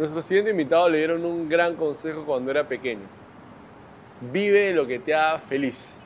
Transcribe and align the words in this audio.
Nuestro 0.00 0.22
siguiente 0.22 0.52
invitado 0.52 0.88
le 0.88 0.96
dieron 0.96 1.26
un 1.26 1.46
gran 1.46 1.76
consejo 1.76 2.24
cuando 2.24 2.50
era 2.50 2.66
pequeño. 2.66 3.02
Vive 4.32 4.72
lo 4.72 4.86
que 4.86 4.98
te 4.98 5.12
haga 5.12 5.38
feliz. 5.40 5.98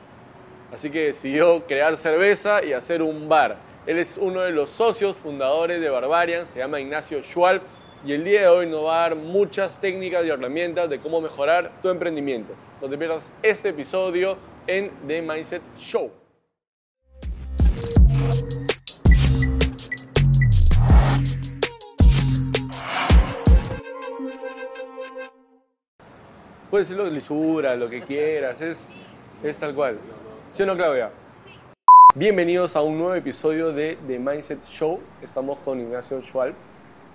Así 0.73 0.89
que 0.89 1.05
decidió 1.05 1.65
crear 1.65 1.95
cerveza 1.95 2.61
y 2.61 2.73
hacer 2.73 3.01
un 3.01 3.29
bar. 3.29 3.55
Él 3.87 3.97
es 3.97 4.17
uno 4.17 4.41
de 4.41 4.51
los 4.51 4.69
socios 4.69 5.15
fundadores 5.15 5.79
de 5.79 5.87
Barbarian, 5.87 6.45
se 6.45 6.59
llama 6.59 6.81
Ignacio 6.81 7.23
Schwalb 7.23 7.61
y 8.05 8.11
el 8.11 8.25
día 8.25 8.41
de 8.41 8.47
hoy 8.49 8.67
nos 8.67 8.83
va 8.83 8.97
a 8.97 9.01
dar 9.07 9.15
muchas 9.15 9.79
técnicas 9.79 10.25
y 10.25 10.29
herramientas 10.29 10.89
de 10.89 10.99
cómo 10.99 11.21
mejorar 11.21 11.71
tu 11.81 11.87
emprendimiento. 11.87 12.51
No 12.81 12.89
te 12.89 12.97
pierdas 12.97 13.31
este 13.41 13.69
episodio 13.69 14.35
en 14.67 14.91
The 15.07 15.21
Mindset 15.21 15.61
Show. 15.77 16.11
Puedes 26.75 26.89
decirlo 26.89 27.09
lisura, 27.09 27.77
lo 27.77 27.89
que 27.89 28.01
quieras, 28.01 28.59
es, 28.59 28.89
es 29.41 29.57
tal 29.57 29.73
cual. 29.73 29.97
¿Sí 30.51 30.63
o 30.63 30.65
no, 30.65 30.75
Claudia? 30.75 31.09
Bienvenidos 32.15 32.75
a 32.75 32.81
un 32.81 32.97
nuevo 32.97 33.15
episodio 33.15 33.71
de 33.71 33.97
The 34.05 34.19
Mindset 34.19 34.61
Show. 34.65 34.99
Estamos 35.21 35.57
con 35.63 35.79
Ignacio 35.79 36.21
Schwalb. 36.21 36.53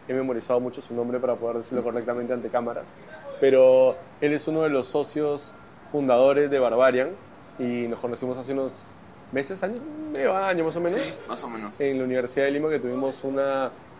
He 0.08 0.14
memorizado 0.14 0.60
mucho 0.60 0.80
su 0.80 0.94
nombre 0.94 1.20
para 1.20 1.34
poder 1.34 1.58
decirlo 1.58 1.84
correctamente 1.84 2.32
ante 2.32 2.48
cámaras. 2.48 2.96
Pero 3.38 3.96
él 4.22 4.32
es 4.32 4.48
uno 4.48 4.62
de 4.62 4.70
los 4.70 4.86
socios 4.86 5.54
fundadores 5.92 6.50
de 6.50 6.58
Barbarian 6.58 7.10
y 7.58 7.86
nos 7.86 7.98
conocimos 7.98 8.38
hace 8.38 8.54
unos 8.54 8.94
meses, 9.30 9.62
años, 9.62 9.82
medio 10.16 10.34
año 10.34 10.64
más 10.64 10.76
o 10.76 10.80
menos. 10.80 11.06
Sí, 11.06 11.18
más 11.28 11.44
o 11.44 11.50
menos. 11.50 11.78
En 11.82 11.98
la 11.98 12.04
Universidad 12.04 12.46
de 12.46 12.52
Lima 12.52 12.70
que 12.70 12.78
tuvimos 12.78 13.22
un 13.24 13.38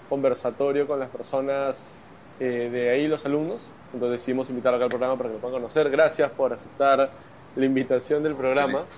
conversatorio 0.08 0.86
con 0.86 0.98
las 0.98 1.10
personas 1.10 1.96
eh, 2.40 2.70
de 2.72 2.90
ahí, 2.90 3.06
los 3.06 3.24
alumnos. 3.26 3.70
Entonces 3.92 4.20
decidimos 4.20 4.48
invitarlo 4.50 4.76
acá 4.76 4.84
al 4.84 4.90
programa 4.90 5.16
para 5.16 5.28
que 5.28 5.34
lo 5.34 5.40
puedan 5.40 5.56
conocer. 5.58 5.90
Gracias 5.90 6.30
por 6.30 6.52
aceptar 6.52 7.10
la 7.54 7.64
invitación 7.64 8.22
del 8.22 8.34
programa. 8.34 8.78
Feliz. 8.78 8.90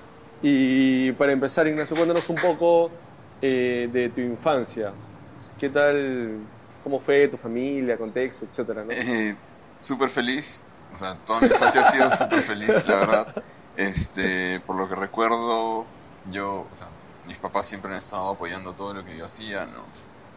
Y 0.43 1.13
para 1.13 1.33
empezar, 1.33 1.67
Ignacio, 1.67 1.97
cuéntanos 1.97 2.29
un 2.29 2.37
poco 2.37 2.91
eh, 3.41 3.89
de 3.93 4.09
tu 4.11 4.21
infancia. 4.21 4.93
¿Qué 5.59 5.69
tal, 5.69 6.39
cómo 6.83 6.99
fue 7.01 7.29
tu 7.29 7.37
familia, 7.37 7.97
contexto, 7.97 8.47
etcétera? 8.47 8.85
¿no? 8.85 8.91
Eh, 8.91 9.37
súper 9.81 10.09
feliz. 10.09 10.65
O 10.93 10.97
sea, 10.97 11.17
toda 11.27 11.41
mi 11.41 11.47
infancia 11.47 11.81
ha 11.81 11.91
sido 11.91 12.11
súper 12.11 12.41
feliz, 12.41 12.87
la 12.87 12.97
verdad. 12.97 13.45
Este, 13.77 14.61
por 14.61 14.77
lo 14.77 14.89
que 14.89 14.95
recuerdo, 14.95 15.87
yo, 16.31 16.67
o 16.71 16.75
sea, 16.75 16.89
mis 17.27 17.39
papás 17.39 17.67
siempre 17.67 17.91
han 17.93 17.99
estado 17.99 18.31
apoyando 18.31 18.73
todo 18.75 18.95
lo 18.95 19.05
que 19.05 19.17
yo 19.17 19.25
hacía, 19.25 19.65
¿no? 19.65 19.81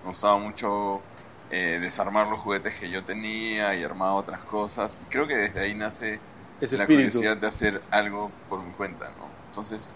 Me 0.04 0.10
gustaba 0.10 0.38
mucho 0.38 1.02
eh, 1.50 1.80
desarmar 1.82 2.28
los 2.28 2.40
juguetes 2.40 2.76
que 2.76 2.90
yo 2.90 3.04
tenía 3.04 3.76
y 3.76 3.84
armar 3.84 4.12
otras 4.14 4.42
cosas. 4.42 5.02
Y 5.06 5.10
creo 5.10 5.28
que 5.28 5.36
desde 5.38 5.60
ahí 5.62 5.76
nace 5.76 6.20
Ese 6.60 6.78
la 6.78 6.84
espíritu. 6.84 7.20
curiosidad 7.20 7.38
de 7.38 7.48
hacer 7.48 7.82
algo 7.92 8.32
por 8.50 8.62
mi 8.64 8.72
cuenta, 8.74 9.10
¿no? 9.18 9.28
Entonces, 9.48 9.96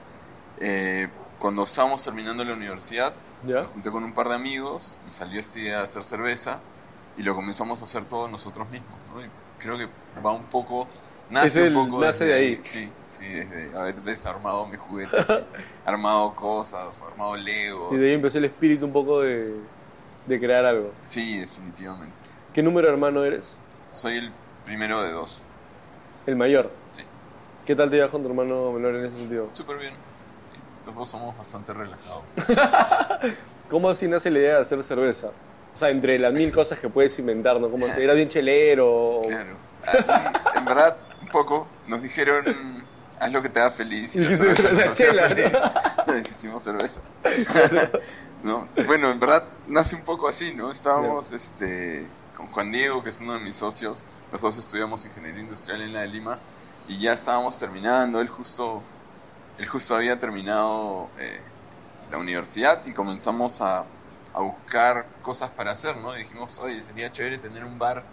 eh, 0.58 1.08
cuando 1.40 1.64
estábamos 1.64 2.04
terminando 2.04 2.44
la 2.44 2.54
universidad, 2.54 3.14
¿Ya? 3.48 3.62
me 3.62 3.68
junté 3.68 3.92
con 3.92 4.04
un 4.04 4.14
par 4.14 4.30
de 4.30 4.36
amigos 4.36 5.00
y 5.08 5.10
salió 5.10 5.40
esta 5.40 5.60
idea 5.60 5.78
de 5.78 5.84
hacer 5.84 6.04
cerveza 6.04 6.62
y 7.18 7.24
lo 7.24 7.36
comenzamos 7.36 7.82
a 7.82 7.86
hacer 7.86 8.06
todos 8.06 8.30
nosotros 8.30 8.70
mismos, 8.70 8.98
¿no? 9.14 9.24
Y 9.26 9.30
creo 9.58 9.78
que 9.78 9.88
va 10.24 10.32
un 10.32 10.44
poco, 10.46 10.88
nace 11.30 11.68
el- 11.68 11.76
un 11.76 11.90
poco 11.90 12.02
nace 12.04 12.26
desde 12.26 12.40
de 12.42 12.48
ahí. 12.48 12.60
Sí, 12.64 12.92
sí, 13.08 13.26
desde 13.28 13.78
haber 13.78 14.02
desarmado 14.02 14.66
mis 14.68 14.80
juguetes, 14.80 15.26
armado 15.86 16.36
cosas, 16.36 17.02
armado 17.02 17.36
legos. 17.36 17.94
Y 17.94 17.98
de 17.98 18.08
ahí 18.10 18.14
empezó 18.16 18.38
el 18.38 18.46
espíritu 18.46 18.86
un 18.86 18.94
poco 18.94 19.22
de, 19.22 19.54
de 20.30 20.40
crear 20.40 20.64
algo. 20.66 20.92
Sí, 21.04 21.40
definitivamente. 21.40 22.16
¿Qué 22.54 22.64
número 22.64 22.88
hermano 22.90 23.24
eres? 23.24 23.58
Soy 23.92 24.18
el 24.18 24.32
primero 24.66 25.02
de 25.04 25.12
dos. 25.12 25.44
El 26.26 26.36
mayor. 26.36 26.72
Sí, 26.92 27.04
¿Qué 27.66 27.76
tal 27.76 27.90
te 27.90 27.96
llevas 27.98 28.12
con 28.12 28.22
tu 28.24 28.30
hermano 28.30 28.72
menor 28.72 28.96
en 28.96 29.06
ese 29.06 29.18
sentido? 29.18 29.50
súper 29.54 29.78
bien. 29.78 29.94
Sí, 29.94 30.58
los 30.86 30.96
dos 30.96 31.10
somos 31.10 31.36
bastante 31.38 31.74
relajados. 31.74 32.24
¿Cómo 33.70 33.90
así 33.90 34.08
nace 34.08 34.32
la 34.32 34.40
idea 34.40 34.56
de 34.56 34.62
hacer 34.62 34.82
cerveza? 34.84 35.28
O 35.74 35.78
sea, 35.78 35.90
entre 35.90 36.18
las 36.20 36.34
mil 36.34 36.52
cosas 36.52 36.80
que 36.80 36.90
puedes 36.90 37.18
inventar, 37.20 37.60
¿no? 37.60 37.70
Como 37.70 37.88
si 37.88 38.02
era 38.02 38.14
bien 38.14 38.28
chelero. 38.28 39.22
Claro. 39.28 39.56
Ah, 40.08 40.34
En 40.56 40.66
verdad, 40.66 40.98
un 41.22 41.28
poco. 41.30 41.68
Nos 41.88 42.02
dijeron, 42.02 42.44
haz 43.20 43.32
lo 43.32 43.42
que 43.42 43.50
te 43.50 43.60
haga 43.60 43.72
feliz. 43.72 44.16
Y 44.16 44.24
cerveza 44.36 44.72
"La 44.74 44.94
chela", 44.94 45.30
feliz. 45.30 45.52
Nos 46.08 46.32
hicimos 46.32 46.64
cerveza. 46.64 47.02
¿No? 48.44 48.68
Bueno, 48.86 49.12
en 49.12 49.20
verdad 49.20 49.44
nace 49.68 49.96
un 49.96 50.04
poco 50.04 50.28
así, 50.28 50.54
¿no? 50.54 50.72
Estábamos 50.72 51.32
este, 51.32 52.08
con 52.36 52.48
Juan 52.48 52.72
Diego, 52.72 53.04
que 53.04 53.10
es 53.10 53.20
uno 53.22 53.34
de 53.34 53.40
mis 53.40 53.56
socios. 53.56 54.06
Los 54.32 54.42
dos 54.42 54.58
estudiamos 54.58 55.06
ingeniería 55.06 55.42
industrial 55.42 55.82
en 55.82 55.94
la 55.94 56.02
de 56.02 56.08
Lima. 56.08 56.40
Y 56.88 57.00
ya 57.00 57.14
estábamos 57.14 57.58
terminando. 57.58 58.22
Él 58.22 58.30
justo, 58.30 58.82
él 59.58 59.68
justo 59.68 59.96
había 59.96 60.20
terminado 60.20 61.10
eh, 61.20 61.42
la 62.12 62.18
universidad 62.18 62.84
y 62.86 62.94
comenzamos 62.94 63.62
a, 63.62 63.86
a 64.34 64.40
buscar 64.40 65.06
cosas 65.22 65.50
para 65.50 65.72
hacer, 65.72 65.98
¿no? 65.98 66.16
Y 66.16 66.20
dijimos, 66.20 66.60
oye, 66.60 66.82
sería 66.82 67.12
chévere 67.12 67.38
tener 67.38 67.66
un 67.66 67.78
bar 67.78 68.04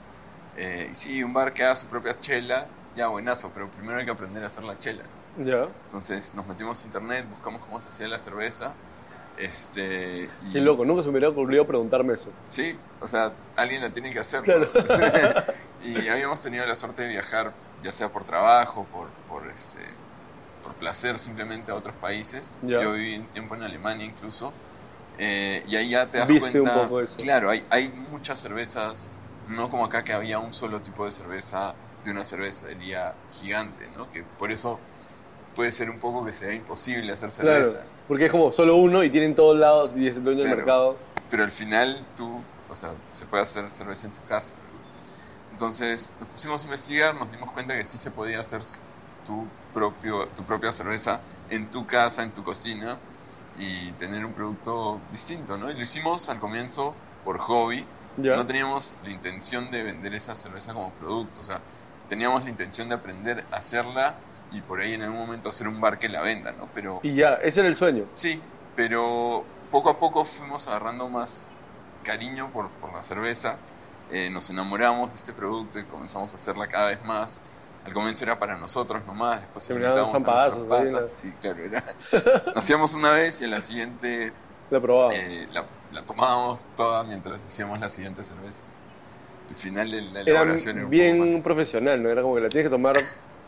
eh, 0.57 0.89
y 0.91 0.95
sí, 0.95 1.23
un 1.23 1.33
bar 1.33 1.53
que 1.53 1.65
haga 1.65 1.77
su 1.77 1.87
propia 1.87 2.19
chela, 2.19 2.67
ya 2.97 3.09
buenazo, 3.09 3.51
pero 3.53 3.71
primero 3.71 3.99
hay 3.99 4.07
que 4.07 4.11
aprender 4.11 4.43
a 4.43 4.47
hacer 4.47 4.65
la 4.65 4.79
chela. 4.79 5.05
Ya. 5.37 5.69
Entonces 5.87 6.35
nos 6.35 6.47
metimos 6.47 6.83
a 6.83 6.87
internet, 6.87 7.27
buscamos 7.29 7.61
cómo 7.63 7.81
se 7.81 7.89
hacía 7.89 8.09
la 8.09 8.19
cerveza. 8.19 8.73
Este, 9.39 10.29
y- 10.49 10.51
Qué 10.51 10.61
loco, 10.61 10.85
nunca 10.85 11.03
se 11.03 11.09
me 11.09 11.13
hubiera 11.13 11.29
ocurrido 11.29 11.67
preguntarme 11.67 12.15
eso. 12.15 12.31
Sí, 12.49 12.77
o 13.01 13.07
sea, 13.07 13.33
alguien 13.57 13.83
la 13.83 13.91
tiene 13.91 14.11
que 14.13 14.19
hacer. 14.19 14.43
Claro. 14.43 14.69
y 15.85 16.09
habíamos 16.09 16.41
tenido 16.43 16.65
la 16.67 16.75
suerte 16.75 17.03
de 17.03 17.09
viajar, 17.09 17.53
ya 17.83 17.93
sea 17.93 18.09
por 18.09 18.25
trabajo, 18.25 18.87
por, 18.93 19.09
por, 19.29 19.51
este, 19.51 19.81
por 20.63 20.75
placer, 20.75 21.19
simplemente 21.19 21.71
a 21.71 21.75
otros 21.75 21.95
países. 21.97 22.51
Yo 22.63 22.93
viví 22.93 23.17
un 23.19 23.27
tiempo 23.29 23.55
en 23.55 23.63
Alemania 23.63 24.07
incluso. 24.07 24.53
eh, 25.19 25.63
y 25.67 25.77
ahí 25.77 25.91
ya 25.91 26.07
te 26.11 26.19
das 26.19 26.29
Viste 26.29 26.61
cuenta. 26.61 26.77
un 26.83 26.85
poco 26.85 27.01
eso. 27.01 27.17
Claro, 27.19 27.51
hay, 27.51 27.65
hay 27.71 27.89
muchas 27.89 28.39
cervezas, 28.39 29.19
no 29.49 29.71
como 29.71 29.85
acá 29.85 30.03
que 30.05 30.13
había 30.13 30.39
un 30.39 30.53
solo 30.55 30.81
tipo 30.81 31.05
de 31.05 31.11
cerveza 31.11 31.75
de 32.05 32.11
una 32.11 32.25
cervecería 32.25 33.15
gigante, 33.31 33.89
¿no? 33.97 34.11
Que 34.13 34.23
por 34.39 34.51
eso 34.53 34.79
puede 35.55 35.73
ser 35.73 35.91
un 35.91 35.99
poco 35.99 36.25
que 36.25 36.33
sea 36.33 36.53
imposible 36.55 37.13
hacer 37.13 37.31
cerveza. 37.31 37.71
Claro. 37.73 37.96
Porque 38.09 38.27
es 38.27 38.31
como 38.33 38.53
solo 38.53 38.77
uno 38.77 39.03
y 39.03 39.11
tienen 39.11 39.34
todos 39.34 39.59
lados 39.59 39.97
y 39.97 40.06
es 40.06 40.17
el 40.17 40.25
dueño 40.25 40.39
del 40.39 40.47
Claro. 40.49 40.56
mercado. 40.59 40.97
pero 41.28 41.43
al 41.43 41.50
final 41.50 42.06
tú, 42.17 42.41
o 42.71 42.75
sea, 42.75 42.93
se 43.12 43.27
puede 43.27 43.43
hacer 43.43 43.69
cerveza 43.71 44.06
en 44.06 44.12
tu 44.15 44.22
casa. 44.27 44.55
Entonces 45.50 46.15
nos 46.21 46.28
pusimos 46.28 46.62
a 46.62 46.65
investigar, 46.66 47.15
nos 47.16 47.33
dimos 47.33 47.50
cuenta 47.50 47.77
que 47.77 47.84
sí 47.84 47.99
se 47.99 48.11
podía 48.11 48.39
hacer 48.41 48.61
tu, 49.27 49.45
propio, 49.75 50.27
tu 50.37 50.45
propia 50.45 50.71
cerveza 50.71 51.21
en 51.50 51.71
tu 51.71 51.84
casa, 51.87 52.22
en 52.22 52.31
tu 52.33 52.45
cocina 52.45 52.99
y 53.59 53.91
tener 53.93 54.25
un 54.25 54.33
producto 54.34 55.00
distinto, 55.11 55.56
¿no? 55.56 55.71
Y 55.71 55.75
lo 55.75 55.81
hicimos 55.83 56.28
al 56.28 56.39
comienzo 56.39 56.95
por 57.25 57.39
hobby, 57.39 57.84
no 58.19 58.47
teníamos 58.47 58.97
la 59.03 59.11
intención 59.11 59.71
de 59.71 59.83
vender 59.83 60.15
esa 60.15 60.34
cerveza 60.37 60.72
como 60.75 60.91
producto, 60.93 61.41
o 61.41 61.43
sea, 61.43 61.61
teníamos 62.09 62.45
la 62.45 62.50
intención 62.50 62.89
de 62.89 62.95
aprender 62.95 63.45
a 63.50 63.56
hacerla 63.56 64.15
y 64.56 64.61
por 64.62 64.81
ahí 64.81 64.94
en 64.94 65.03
algún 65.03 65.19
momento 65.19 65.49
hacer 65.50 65.69
un 65.69 65.81
bar 65.81 65.99
que 65.99 66.09
la 66.09 66.22
venda, 66.22 66.53
¿no? 66.53 66.69
Pero 66.75 67.00
Y 67.03 67.15
ya, 67.15 67.34
ese 67.43 67.61
era 67.61 67.69
el 67.69 67.77
sueño. 67.77 68.05
Sí, 68.15 68.41
pero 68.75 69.44
poco 69.71 69.91
a 69.91 69.99
poco 69.99 70.25
fuimos 70.25 70.67
agarrando 70.69 71.09
más 71.09 71.50
cariño 72.05 72.50
por, 72.53 72.69
por 72.71 72.93
la 72.95 73.03
cerveza. 73.03 73.59
Eh, 74.11 74.31
nos 74.31 74.49
enamoramos 74.50 75.11
de 75.11 75.16
este 75.16 75.33
producto 75.33 75.78
y 75.81 75.84
comenzamos 75.84 76.33
a 76.33 76.37
hacerla 76.37 76.69
cada 76.69 76.91
vez 76.91 77.05
más. 77.05 77.43
Al 77.84 77.93
comienzo 77.93 78.25
era 78.25 78.39
para 78.39 78.56
nosotros 78.56 79.05
nomás, 79.06 79.41
después 79.41 79.66
Terminaban 79.66 79.99
invitábamos 79.99 80.28
a 80.28 80.50
nuestras 80.59 80.84
patas. 81.03 81.12
Sí, 81.19 81.33
claro, 81.41 81.59
era. 81.65 81.84
Lo 82.55 82.59
hacíamos 82.59 82.95
una 82.95 83.11
vez 83.12 83.41
y 83.41 83.45
en 83.45 83.50
la 83.53 83.61
siguiente 83.61 84.33
he 84.71 84.81
probado. 84.81 85.11
eh, 85.12 85.47
la, 85.53 85.65
la 85.93 86.03
tomábamos 86.03 86.69
toda 86.77 87.05
mientras 87.05 87.45
hacíamos 87.45 87.78
la 87.78 87.89
siguiente 87.89 88.22
cerveza. 88.25 88.62
El 89.50 89.55
final 89.56 89.89
de 89.91 90.00
la 90.03 90.21
era 90.22 90.31
elaboración 90.31 90.77
era 90.78 90.84
un 90.86 90.91
poco 90.91 90.91
bien 90.91 91.34
más- 91.34 91.45
profesional, 91.45 92.03
¿no? 92.03 92.09
Era 92.10 92.22
como 92.22 92.34
que 92.34 92.41
la 92.41 92.48
tienes 92.48 92.66
que 92.66 92.71
tomar 92.71 92.97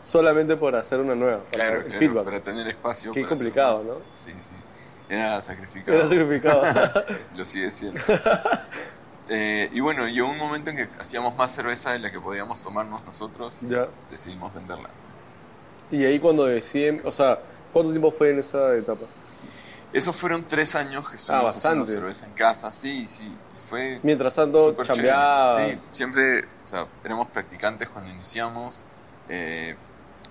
solamente 0.01 0.55
por 0.55 0.75
hacer 0.75 0.99
una 0.99 1.15
nueva. 1.15 1.39
Para 1.39 1.49
Claro, 1.51 1.75
el 1.77 1.83
claro, 1.85 1.99
feedback. 1.99 2.23
para 2.25 2.39
tener 2.41 2.67
espacio. 2.67 3.11
Qué 3.11 3.21
para 3.21 3.33
hacer 3.33 3.45
complicado, 3.47 3.75
más. 3.77 3.85
¿no? 3.85 3.95
Sí, 4.15 4.33
sí. 4.39 4.53
Era 5.09 5.41
sacrificado. 5.41 5.97
Era 5.97 6.07
sacrificado. 6.07 6.63
Lo 7.35 7.45
sigue 7.45 7.71
siendo. 7.71 7.99
Eh, 9.31 9.69
y 9.71 9.79
bueno, 9.79 10.07
llegó 10.07 10.27
un 10.27 10.39
momento 10.39 10.71
en 10.71 10.77
que 10.77 10.89
hacíamos 10.99 11.35
más 11.35 11.51
cerveza 11.51 11.91
de 11.91 11.99
la 11.99 12.11
que 12.11 12.19
podíamos 12.19 12.63
tomarnos 12.63 13.05
nosotros. 13.05 13.61
ya. 13.61 13.87
Decidimos 14.09 14.51
venderla. 14.55 14.89
Y 15.91 16.03
ahí 16.03 16.19
cuando 16.19 16.45
deciden, 16.45 17.01
o 17.05 17.11
sea, 17.11 17.37
¿cuánto 17.71 17.91
tiempo 17.91 18.09
fue 18.11 18.31
en 18.31 18.39
esa 18.39 18.73
etapa? 18.73 19.05
Esos 19.93 20.15
fueron 20.15 20.45
tres 20.45 20.73
años 20.73 21.07
que 21.07 21.17
estuvimos 21.17 21.55
haciendo 21.55 21.83
Ah, 21.83 21.85
bastante. 21.85 21.91
cerveza 21.91 22.25
en 22.25 22.33
casa. 22.33 22.71
Sí, 22.71 23.05
sí. 23.05 23.31
Fue 23.69 23.99
Mientras 24.01 24.33
tanto, 24.33 24.75
chambeabas. 24.83 25.79
Sí, 25.79 25.87
siempre, 25.91 26.45
o 26.45 26.65
sea, 26.65 26.87
éramos 27.03 27.27
practicantes 27.29 27.87
cuando 27.89 28.09
iniciamos. 28.11 28.85
Eh, 29.27 29.75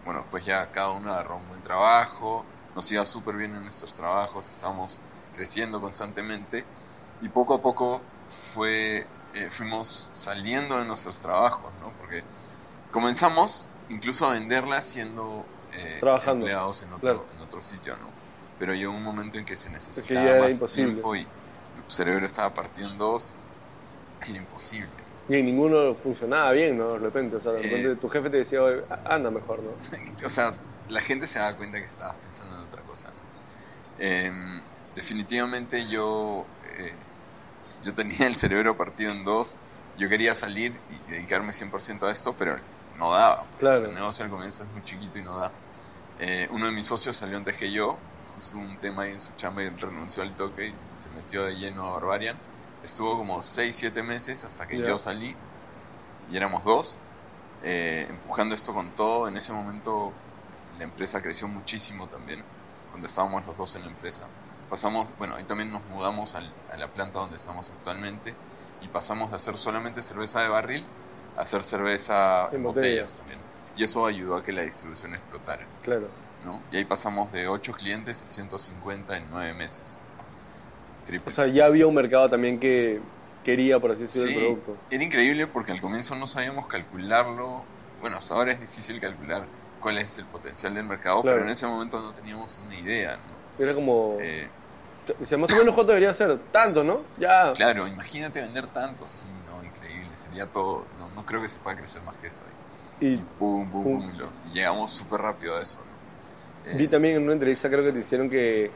bueno, 0.05 0.25
pues 0.31 0.45
ya 0.45 0.71
cada 0.71 0.91
uno 0.91 1.13
agarró 1.13 1.37
un 1.37 1.49
buen 1.49 1.63
trabajo. 1.63 2.45
Nos 2.75 2.91
iba 2.93 3.05
súper 3.05 3.37
bien 3.37 3.55
en 3.55 3.65
nuestros 3.65 3.95
trabajos. 3.95 4.47
Estábamos 4.47 5.03
creciendo 5.35 5.81
constantemente. 5.81 6.65
Y 7.21 7.29
poco 7.29 7.55
a 7.55 7.63
poco 7.63 8.01
fue 8.27 9.07
eh, 9.35 9.51
fuimos 9.51 10.11
saliendo 10.15 10.79
de 10.79 10.85
nuestros 10.87 11.21
trabajos, 11.21 11.73
¿no? 11.81 11.93
Porque 11.99 12.25
comenzamos 12.91 13.69
incluso 13.89 14.27
a 14.27 14.33
venderla 14.33 14.81
siendo 14.81 15.45
eh, 15.73 15.97
Trabajando, 16.01 16.47
empleados 16.47 16.83
en 16.83 16.93
otro, 16.95 17.01
claro. 17.01 17.27
en 17.37 17.41
otro 17.43 17.61
sitio, 17.61 17.97
¿no? 17.97 18.11
Pero 18.59 18.75
llegó 18.75 18.93
un 18.93 19.03
momento 19.03 19.39
en 19.39 19.45
que 19.45 19.57
se 19.57 19.71
ya 19.71 19.75
necesitaba 19.75 20.27
era 20.31 20.41
más 20.41 20.55
imposible. 20.55 20.93
tiempo 20.93 21.17
y 21.17 21.25
tu 21.75 21.91
cerebro 21.91 22.27
estaba 22.27 22.55
partido 22.55 22.91
en 22.91 22.99
dos. 22.99 23.37
Era 24.21 24.39
imposible. 24.39 25.08
Y 25.29 25.43
ninguno 25.43 25.95
funcionaba 25.95 26.53
bien, 26.53 26.79
¿no? 26.79 26.93
De 26.95 26.99
repente, 26.99 27.37
o 27.37 27.41
sea, 27.41 27.53
de 27.53 27.93
Eh. 27.93 27.97
tu 27.97 28.09
jefe 28.09 28.31
te 28.31 28.39
decía, 28.39 28.63
"Oye, 28.63 28.83
anda 29.05 29.31
mejor, 29.31 29.63
¿no? 29.63 29.71
o 30.25 30.29
sea, 30.31 30.53
la 30.89 31.01
gente 31.03 31.27
se 31.27 31.39
daba 31.39 31.57
cuenta 31.57 31.79
que 31.79 31.85
estabas 31.87 32.17
pensando 32.17 32.57
en 32.57 32.63
otra 32.63 32.83
cosa. 32.83 33.11
¿no? 33.11 33.15
Em, 33.99 34.63
definitivamente 34.95 35.87
yo, 35.89 36.47
eh, 36.79 36.95
yo 37.83 37.95
tenía 37.95 38.27
el 38.27 38.37
cerebro 38.37 38.77
partido 38.77 39.11
en 39.13 39.25
dos. 39.25 39.57
Yo 39.97 40.09
quería 40.09 40.35
salir 40.35 40.81
y 40.89 41.11
dedicarme 41.11 41.53
100% 41.53 42.07
a 42.07 42.13
esto, 42.13 42.35
pero 42.39 42.59
no 42.97 43.13
daba. 43.13 43.45
pues, 43.45 43.59
Claro. 43.59 43.77
o 43.77 43.79
sea, 43.81 43.89
el 43.89 43.95
negocio 43.95 44.25
al 44.25 44.31
comienzo 44.31 44.63
es 44.65 44.71
muy 44.71 44.83
chiquito 44.85 45.19
y 45.19 45.23
no 45.23 45.39
da. 45.39 45.53
Eh, 46.21 46.49
uno 46.51 46.67
de 46.67 46.73
mis 46.73 46.87
socios 46.87 47.17
salió 47.17 47.37
antes 47.37 47.57
que 47.57 47.71
yo, 47.71 47.99
justo 48.35 48.57
un 48.59 48.79
tema 48.79 49.03
ahí 49.03 49.13
en 49.13 49.21
su 49.21 49.33
chamba 49.35 49.63
y 49.63 49.69
renunció 49.71 50.23
al 50.23 50.35
toque 50.37 50.69
y 50.69 50.75
se 50.95 51.11
metió 51.11 51.45
de 51.45 51.55
lleno 51.57 51.87
a 51.89 51.93
Barbarian. 51.95 52.37
Estuvo 52.83 53.17
como 53.19 53.43
6, 53.43 53.77
7 53.77 54.03
meses 54.03 54.45
hasta 54.45 54.67
que 54.67 54.83
yo 54.83 54.99
salí 54.99 55.41
y 56.27 56.37
éramos 56.37 56.65
dos, 56.65 57.01
eh, 57.61 58.07
empujando 58.09 58.55
esto 58.55 58.73
con 58.75 58.95
todo. 58.95 59.29
En 59.29 59.37
ese 59.37 59.53
momento 59.53 60.19
la 60.73 60.85
empresa 60.85 61.23
creció 61.23 61.49
muchísimo 61.49 62.09
también, 62.09 62.47
cuando 62.87 63.07
estábamos 63.07 63.47
los 63.47 63.57
dos 63.57 63.75
en 63.77 63.83
la 63.85 63.89
empresa. 63.91 64.31
Pasamos, 64.69 65.17
bueno, 65.17 65.35
ahí 65.37 65.45
también 65.45 65.71
nos 65.73 65.87
mudamos 65.87 66.35
al- 66.35 66.55
a 66.69 66.77
la 66.77 66.93
planta 66.93 67.19
donde 67.21 67.37
estamos 67.37 67.71
actualmente 67.71 68.39
y 68.81 68.89
pasamos 68.89 69.31
de 69.31 69.37
hacer 69.37 69.57
solamente 69.57 70.03
cerveza 70.03 70.43
de 70.43 70.49
barril 70.49 70.93
a 71.35 71.43
hacer 71.43 71.65
cerveza 71.65 72.49
En 72.53 72.57
en 72.59 72.63
botella. 72.65 72.91
botellas 72.91 73.17
también. 73.17 73.41
Y 73.75 73.85
eso 73.85 74.07
ayudó 74.07 74.37
a 74.37 74.43
que 74.45 74.53
la 74.53 74.63
distribución 74.63 75.15
explotara. 75.15 75.69
Claro. 75.83 76.11
¿no? 76.41 76.67
Y 76.71 76.77
ahí 76.77 76.85
pasamos 76.85 77.33
de 77.33 77.49
8 77.49 77.73
clientes 77.73 78.23
a 78.23 78.27
150 78.27 79.17
en 79.17 79.29
9 79.31 79.55
meses. 79.55 80.01
Triple. 81.09 81.27
O 81.29 81.31
sea, 81.31 81.47
ya 81.47 81.65
había 81.67 81.87
un 81.87 81.95
mercado 81.95 82.29
también 82.31 82.61
que 82.61 83.01
quería, 83.45 83.81
por 83.81 83.91
así 83.93 84.03
decirlo, 84.03 84.29
el 84.29 84.35
producto. 84.37 84.77
era 84.91 85.03
increíble 85.05 85.47
porque 85.47 85.73
al 85.73 85.81
comienzo 85.81 86.15
no 86.15 86.27
sabíamos 86.27 86.67
calcularlo. 86.67 87.65
Bueno, 88.01 88.19
hasta 88.19 88.35
ahora 88.35 88.53
es 88.53 88.61
difícil 88.61 89.01
calcular 89.01 89.45
cuál 89.81 89.99
es 89.99 90.19
el 90.19 90.25
potencial 90.27 90.75
del 90.75 90.85
mercado, 90.85 91.23
Claro. 91.23 91.37
pero 91.39 91.45
en 91.47 91.51
ese 91.51 91.67
momento 91.67 92.01
no 92.01 92.13
teníamos 92.13 92.61
una 92.67 92.77
idea. 92.79 93.17
¿no? 93.17 93.65
Era 93.65 93.75
como, 93.75 94.19
Eh, 94.21 94.49
decía, 95.19 95.39
más 95.39 95.51
o 95.53 95.57
menos 95.57 95.75
cuánto 95.75 95.93
debería 95.93 96.13
ser, 96.15 96.39
tanto, 96.53 96.85
¿no? 96.85 97.01
Ya, 97.19 97.53
claro, 97.55 97.87
imagínate 97.89 98.41
vender 98.43 98.67
tanto, 98.69 99.07
sí, 99.07 99.25
no, 99.49 99.65
increíble, 99.65 100.11
sería 100.17 100.47
todo. 100.47 100.85
No, 100.99 101.09
no 101.15 101.25
creo 101.27 101.41
que 101.41 101.49
se 101.49 101.59
pueda 101.59 101.77
crecer 101.77 102.03
más 102.03 102.15
que 102.17 102.27
eso. 102.27 102.43
Y, 103.01 103.07
y 103.07 103.15
y 103.15 103.17
pum, 103.39 103.69
pum, 103.71 103.83
Pum. 103.83 104.01
pum, 104.01 104.11
y, 104.15 104.19
lo- 104.19 104.27
y 104.51 104.55
llegamos 104.55 104.91
súper 104.93 105.21
rápido 105.23 105.57
a 105.57 105.63
eso. 105.63 105.79
¿no? 105.79 106.71
Eh, 106.73 106.77
vi 106.77 106.87
también 106.89 107.17
en 107.17 107.23
una 107.23 107.33
entrevista, 107.33 107.69
creo 107.71 107.83
que 107.85 107.93
te 107.93 108.01
hicieron 108.01 108.29
que 108.29 108.71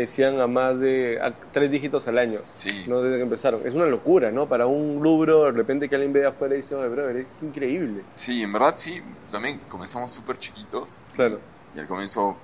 crecían 0.00 0.38
a 0.42 0.46
más 0.46 0.78
de 0.78 1.18
a 1.22 1.32
tres 1.50 1.70
dígitos 1.70 2.06
al 2.06 2.18
año, 2.18 2.40
sí, 2.52 2.84
¿no? 2.86 3.00
Desde 3.00 3.16
que 3.16 3.22
empezaron. 3.22 3.66
Es 3.66 3.74
una 3.74 3.86
locura, 3.86 4.30
¿no? 4.30 4.46
Para 4.46 4.66
un 4.66 5.02
rubro, 5.02 5.44
de 5.44 5.52
repente 5.52 5.88
que 5.88 5.94
alguien 5.94 6.12
ve 6.12 6.20
de 6.20 6.26
afuera 6.26 6.52
y 6.54 6.58
dice, 6.58 6.74
oye, 6.74 6.88
brother, 6.88 7.16
es 7.16 7.26
increíble. 7.40 8.02
sí, 8.14 8.42
en 8.42 8.52
verdad 8.52 8.74
sí, 8.76 9.00
también 9.30 9.58
comenzamos 9.70 10.10
súper 10.10 10.38
chiquitos. 10.38 11.00
Claro, 11.14 11.40
Y 11.74 11.80
al 11.80 11.86
comienzo 11.86 12.36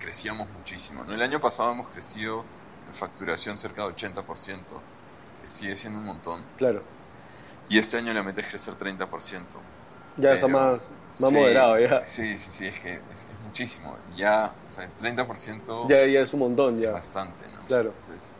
crecíamos 0.00 0.48
muchísimo. 0.50 1.04
¿no? 1.04 1.14
El 1.14 1.22
año 1.22 1.38
pasado 1.38 1.70
hemos 1.70 1.86
crecido 1.90 2.44
en 2.88 2.94
facturación 2.94 3.56
cerca 3.56 3.86
de 3.86 3.94
80%, 3.94 4.58
que 5.42 5.48
sigue 5.48 5.76
siendo 5.76 6.00
un 6.00 6.06
montón. 6.06 6.40
claro. 6.58 6.82
Y 7.68 7.78
este 7.78 7.96
año 7.96 8.12
la 8.12 8.24
meta 8.24 8.40
es 8.40 8.48
crecer 8.48 8.74
30%. 8.74 8.98
Ya 10.18 10.34
está 10.34 10.46
Pero- 10.46 10.58
más, 10.58 10.90
más 11.20 11.30
Sí, 11.30 11.36
moderado, 11.36 11.78
ya. 11.78 12.04
Sí, 12.04 12.38
sí, 12.38 12.50
sí, 12.50 12.66
es 12.66 12.78
que 12.80 12.94
es, 12.94 13.00
es 13.12 13.26
muchísimo. 13.46 13.96
Ya, 14.16 14.52
o 14.66 14.70
sea, 14.70 14.88
30% 15.00 15.88
ya. 15.88 16.06
Ya 16.06 16.20
es 16.20 16.32
un 16.34 16.40
montón, 16.40 16.80
ya. 16.80 16.92
bastante, 16.92 17.44
¿no? 17.54 17.66
Claro. 17.66 17.90
Entonces, 17.90 18.32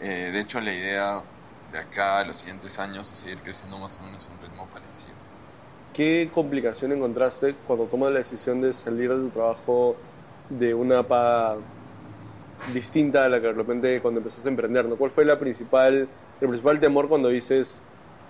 eh, 0.00 0.30
de 0.32 0.40
hecho, 0.40 0.60
la 0.60 0.72
idea 0.72 1.22
de 1.72 1.78
acá 1.78 2.18
a 2.20 2.24
los 2.24 2.36
siguientes 2.36 2.78
años 2.78 3.10
es 3.10 3.18
seguir 3.18 3.38
creciendo 3.38 3.78
más 3.78 3.98
o 4.00 4.04
menos 4.04 4.28
a 4.28 4.32
un 4.32 4.40
ritmo 4.40 4.66
parecido. 4.66 5.14
¿Qué 5.92 6.30
complicación 6.32 6.92
encontraste 6.92 7.54
cuando 7.66 7.86
tomas 7.86 8.12
la 8.12 8.18
decisión 8.18 8.60
de 8.60 8.72
salir 8.72 9.10
de 9.10 9.16
tu 9.16 9.28
trabajo 9.30 9.96
de 10.48 10.72
una 10.72 11.02
paga 11.02 11.56
distinta 12.72 13.24
a 13.24 13.28
la 13.28 13.40
que 13.40 13.48
de 13.48 13.52
repente 13.52 14.00
cuando 14.00 14.18
empezaste 14.20 14.48
a 14.48 14.52
emprender? 14.52 14.84
¿no? 14.84 14.96
¿Cuál 14.96 15.10
fue 15.10 15.24
la 15.24 15.38
principal, 15.38 16.08
el 16.40 16.48
principal 16.48 16.78
temor 16.78 17.08
cuando 17.08 17.28
dices, 17.28 17.82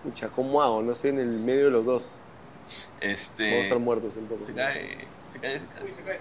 pucha, 0.02 0.28
¿cómo 0.28 0.62
hago? 0.62 0.82
No 0.82 0.92
estoy 0.92 1.10
en 1.10 1.18
el 1.18 1.28
medio 1.28 1.66
de 1.66 1.70
los 1.70 1.84
dos. 1.84 2.18
Vamos 2.68 2.90
a 3.00 3.04
Este, 3.06 3.62
estar 3.62 3.78
muertos 3.78 4.12
un 4.16 4.26
poco. 4.26 4.42
se 4.42 4.52
cae, 4.52 4.98
se 5.30 5.38
cae, 5.38 5.58
se 5.58 6.04
cae. 6.04 6.18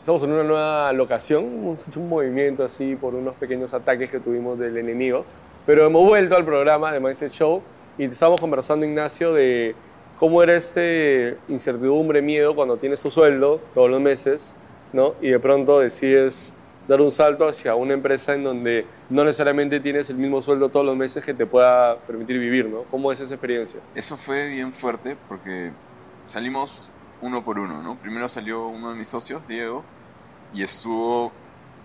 Estamos 0.00 0.24
en 0.24 0.32
una 0.32 0.42
nueva 0.42 0.92
locación, 0.92 1.44
hemos 1.44 1.86
hecho 1.86 2.00
un 2.00 2.08
movimiento 2.08 2.64
así 2.64 2.96
por 2.96 3.14
unos 3.14 3.36
pequeños 3.36 3.72
ataques 3.72 4.10
que 4.10 4.18
tuvimos 4.18 4.58
del 4.58 4.76
enemigo, 4.76 5.24
pero 5.64 5.86
hemos 5.86 6.04
vuelto 6.04 6.34
al 6.34 6.44
programa 6.44 6.92
de 6.92 6.98
Mindset 6.98 7.30
Show 7.30 7.62
y 7.96 8.06
estábamos 8.06 8.40
conversando, 8.40 8.84
Ignacio, 8.84 9.32
de 9.32 9.76
cómo 10.16 10.42
era 10.42 10.56
este 10.56 11.36
incertidumbre, 11.48 12.20
miedo 12.22 12.56
cuando 12.56 12.78
tienes 12.78 13.00
tu 13.00 13.12
sueldo 13.12 13.60
todos 13.72 13.88
los 13.88 14.00
meses, 14.02 14.56
¿no? 14.92 15.14
Y 15.20 15.28
de 15.28 15.38
pronto 15.38 15.78
decides 15.78 16.56
dar 16.88 17.00
un 17.00 17.10
salto 17.10 17.46
hacia 17.46 17.74
una 17.74 17.94
empresa 17.94 18.34
en 18.34 18.44
donde 18.44 18.86
no 19.08 19.24
necesariamente 19.24 19.80
tienes 19.80 20.10
el 20.10 20.16
mismo 20.16 20.42
sueldo 20.42 20.68
todos 20.68 20.84
los 20.84 20.96
meses 20.96 21.24
que 21.24 21.34
te 21.34 21.46
pueda 21.46 21.96
permitir 21.98 22.38
vivir, 22.38 22.66
¿no? 22.68 22.82
¿Cómo 22.84 23.12
es 23.12 23.20
esa 23.20 23.34
experiencia? 23.34 23.80
Eso 23.94 24.16
fue 24.16 24.48
bien 24.48 24.72
fuerte 24.72 25.16
porque 25.28 25.68
salimos 26.26 26.90
uno 27.20 27.44
por 27.44 27.58
uno, 27.58 27.82
¿no? 27.82 27.96
Primero 27.96 28.28
salió 28.28 28.66
uno 28.66 28.90
de 28.90 28.96
mis 28.96 29.08
socios, 29.08 29.46
Diego, 29.46 29.84
y 30.52 30.62
estuvo 30.62 31.32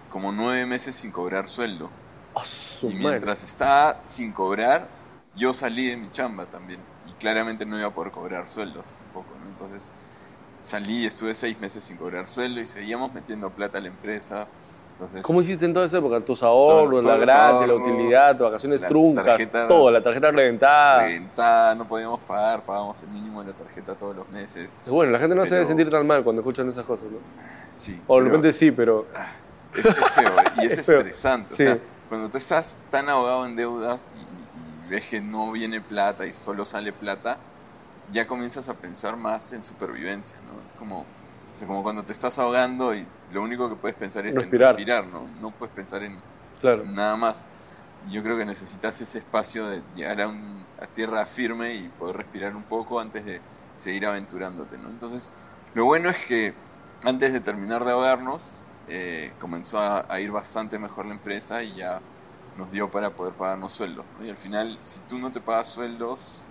como 0.10 0.32
nueve 0.32 0.66
meses 0.66 0.96
sin 0.96 1.12
cobrar 1.12 1.48
sueldo. 1.48 1.90
¡Oh, 2.34 2.44
y 2.84 2.94
mientras 2.94 3.44
estaba 3.44 4.04
sin 4.04 4.32
cobrar, 4.32 4.88
yo 5.36 5.54
salí 5.54 5.88
de 5.88 5.98
mi 5.98 6.12
chamba 6.12 6.46
también. 6.46 6.80
Y 7.08 7.14
claramente 7.14 7.66
no 7.66 7.78
iba 7.78 7.88
a 7.88 7.94
poder 7.94 8.12
cobrar 8.12 8.48
sueldos 8.48 8.86
tampoco, 8.86 9.36
¿no? 9.40 9.50
Entonces 9.50 9.92
salí, 10.62 11.06
estuve 11.06 11.34
seis 11.34 11.60
meses 11.60 11.84
sin 11.84 11.98
cobrar 11.98 12.28
sueldo 12.28 12.60
y 12.60 12.66
seguíamos 12.66 13.14
metiendo 13.14 13.50
plata 13.50 13.78
a 13.78 13.82
la 13.82 13.88
empresa. 13.88 14.48
Entonces, 15.00 15.22
¿Cómo 15.22 15.42
hiciste 15.42 15.64
en 15.64 15.74
toda 15.76 15.86
esa 15.86 16.00
época? 16.00 16.20
Tus 16.22 16.42
ahorros, 16.42 17.06
la 17.06 17.18
gratis, 17.18 17.68
la 17.68 17.74
utilidad, 17.76 18.32
tus 18.36 18.46
vacaciones 18.48 18.82
la 18.82 18.88
truncas, 18.88 19.26
tarjeta- 19.28 19.68
todo, 19.68 19.92
la 19.92 20.02
tarjeta 20.02 20.32
reventada. 20.32 21.04
reventada, 21.04 21.76
no 21.76 21.88
podíamos 21.88 22.20
pagar, 22.22 22.62
pagábamos 22.64 23.04
el 23.04 23.10
mínimo 23.10 23.44
de 23.44 23.52
la 23.52 23.58
tarjeta 23.58 23.94
todos 23.94 24.16
los 24.16 24.28
meses. 24.30 24.76
Bueno, 24.88 25.12
la 25.12 25.20
gente 25.20 25.36
no 25.36 25.46
se 25.46 25.54
debe 25.54 25.68
sentir 25.68 25.88
tan 25.90 26.08
mal 26.08 26.24
cuando 26.24 26.42
escuchan 26.42 26.68
esas 26.70 26.84
cosas, 26.84 27.10
¿no? 27.12 27.20
Sí, 27.78 28.02
O 28.08 28.18
de 28.18 28.26
repente 28.26 28.52
sí, 28.52 28.72
pero 28.72 29.06
Es 29.76 29.86
es 29.86 29.96
feo 29.96 30.32
y 30.62 30.66
es, 30.66 30.80
Es 30.80 30.86
feo. 30.86 30.98
estresante. 31.02 31.54
Sí. 31.54 31.64
O 31.64 31.66
sea, 31.68 31.78
cuando 32.10 32.30
tú 32.32 32.40
estás 32.40 32.80
tan 32.90 33.08
ahogado 33.08 33.46
en 33.46 33.56
deudas 33.56 34.16
y, 34.18 34.88
y 34.88 34.90
ves 34.90 35.06
que 35.08 35.22
no 35.22 35.52
viene 35.52 35.80
plata 35.80 36.26
y 36.26 36.34
solo 36.34 36.66
sale 36.66 36.92
plata, 36.92 37.38
ya 38.12 38.26
comienzas 38.26 38.68
a 38.68 38.74
pensar 38.74 39.16
más 39.16 39.54
en 39.54 39.62
supervivencia, 39.62 40.38
¿no? 40.38 40.80
Como, 40.80 41.06
o 41.58 41.60
sea, 41.60 41.68
como 41.68 41.82
cuando 41.82 42.04
te 42.04 42.12
estás 42.12 42.38
ahogando 42.38 42.94
y 42.94 43.04
lo 43.34 43.42
único 43.42 43.68
que 43.68 43.76
puedes 43.78 43.98
pensar 43.98 44.28
es 44.28 44.36
Respirar. 44.36 44.70
en 44.70 44.76
respirar, 44.78 45.06
¿no? 45.08 45.24
No 45.42 45.50
puedes 45.50 45.74
pensar 45.74 46.04
en 46.04 46.16
claro. 46.62 46.84
nada 46.86 47.16
más. 47.16 47.48
Yo 48.12 48.22
creo 48.22 48.38
que 48.38 48.46
necesitas 48.46 49.02
ese 49.02 49.18
espacio 49.18 49.66
de 49.68 49.82
llegar 49.96 50.22
a, 50.22 50.28
un- 50.28 50.64
a 50.80 50.86
tierra 50.86 51.26
firme 51.26 51.74
y 51.74 51.88
poder 51.90 52.18
respirar 52.18 52.56
un 52.56 52.62
poco 52.62 53.00
antes 53.00 53.26
de 53.26 53.42
seguir 53.76 54.06
aventurándote, 54.06 54.78
¿no? 54.78 54.88
Entonces, 54.90 55.34
lo 55.74 55.86
bueno 55.86 56.12
es 56.12 56.18
que 56.28 56.54
antes 57.04 57.34
de 57.34 57.40
terminar 57.40 57.84
de 57.86 57.92
ahogarnos, 57.92 58.68
eh, 58.88 59.32
comenzó 59.42 59.80
a, 59.80 60.06
a 60.08 60.20
ir 60.20 60.30
bastante 60.30 60.78
mejor 60.78 61.08
la 61.08 61.16
empresa 61.16 61.64
y 61.64 61.74
ya 61.76 62.00
nos 62.56 62.72
dio 62.72 62.88
para 62.92 63.10
poder 63.10 63.34
pagarnos 63.34 63.72
sueldos. 63.72 64.06
¿no? 64.20 64.26
Y 64.28 64.30
al 64.30 64.38
final, 64.38 64.78
si 64.84 65.00
tú 65.10 65.18
no 65.18 65.32
te 65.32 65.40
pagas 65.40 65.70
sueldos, 65.70 66.44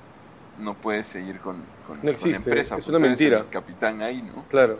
no 0.58 0.74
puedes 0.74 1.06
seguir 1.06 1.38
con, 1.38 1.62
con- 1.86 1.98
con 1.98 2.06
la 2.06 2.36
empresa. 2.36 2.76
es 2.76 2.84
porque 2.84 2.96
una 2.96 3.06
mentira. 3.06 3.38
el 3.38 3.48
capitán 3.50 4.02
ahí, 4.02 4.20
¿no? 4.20 4.42
Claro. 4.48 4.78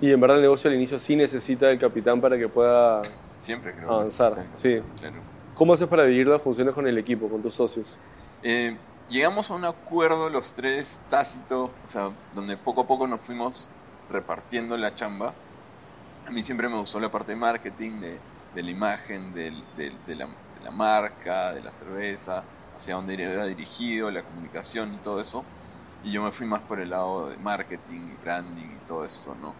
Y 0.00 0.12
en 0.12 0.20
verdad 0.20 0.36
el 0.36 0.42
negocio 0.42 0.68
al 0.68 0.76
inicio 0.76 0.98
sí 0.98 1.16
necesita 1.16 1.66
del 1.66 1.78
capitán 1.78 2.20
para 2.20 2.36
que 2.38 2.48
pueda... 2.48 3.02
siempre 3.40 3.72
creo 3.74 3.90
Avanzar, 3.92 4.44
sí. 4.54 4.72
el 4.74 4.82
claro. 4.98 5.16
¿Cómo 5.54 5.72
haces 5.72 5.88
para 5.88 6.04
dividir 6.04 6.26
las 6.26 6.42
funciones 6.42 6.74
con 6.74 6.86
el 6.86 6.98
equipo, 6.98 7.28
con 7.28 7.40
tus 7.42 7.54
socios? 7.54 7.96
Eh, 8.42 8.76
llegamos 9.08 9.50
a 9.50 9.54
un 9.54 9.64
acuerdo 9.64 10.28
los 10.28 10.52
tres 10.52 11.00
tácito, 11.08 11.64
o 11.64 11.88
sea, 11.88 12.10
donde 12.34 12.56
poco 12.56 12.82
a 12.82 12.86
poco 12.86 13.06
nos 13.06 13.20
fuimos 13.20 13.70
repartiendo 14.10 14.76
la 14.76 14.94
chamba. 14.94 15.32
A 16.26 16.30
mí 16.30 16.42
siempre 16.42 16.68
me 16.68 16.76
gustó 16.76 17.00
la 17.00 17.10
parte 17.10 17.32
de 17.32 17.36
marketing, 17.36 18.00
de, 18.00 18.18
de 18.54 18.62
la 18.62 18.70
imagen, 18.70 19.32
del- 19.32 19.62
de, 19.76 19.92
la, 20.14 20.26
de 20.26 20.64
la 20.64 20.70
marca, 20.70 21.54
de 21.54 21.62
la 21.62 21.72
cerveza, 21.72 22.42
hacia 22.74 22.94
dónde 22.96 23.14
iba 23.14 23.44
dirigido, 23.46 24.10
la 24.10 24.22
comunicación 24.22 24.92
y 24.94 24.98
todo 24.98 25.20
eso. 25.20 25.44
Y 26.06 26.12
yo 26.12 26.22
me 26.22 26.32
fui 26.32 26.46
más 26.46 26.62
por 26.64 26.80
el 26.80 26.90
lado 26.90 27.28
de 27.30 27.38
marketing, 27.38 28.18
branding 28.20 28.76
y 28.78 28.80
todo 28.80 29.04
eso, 29.04 29.34
¿no? 29.34 29.58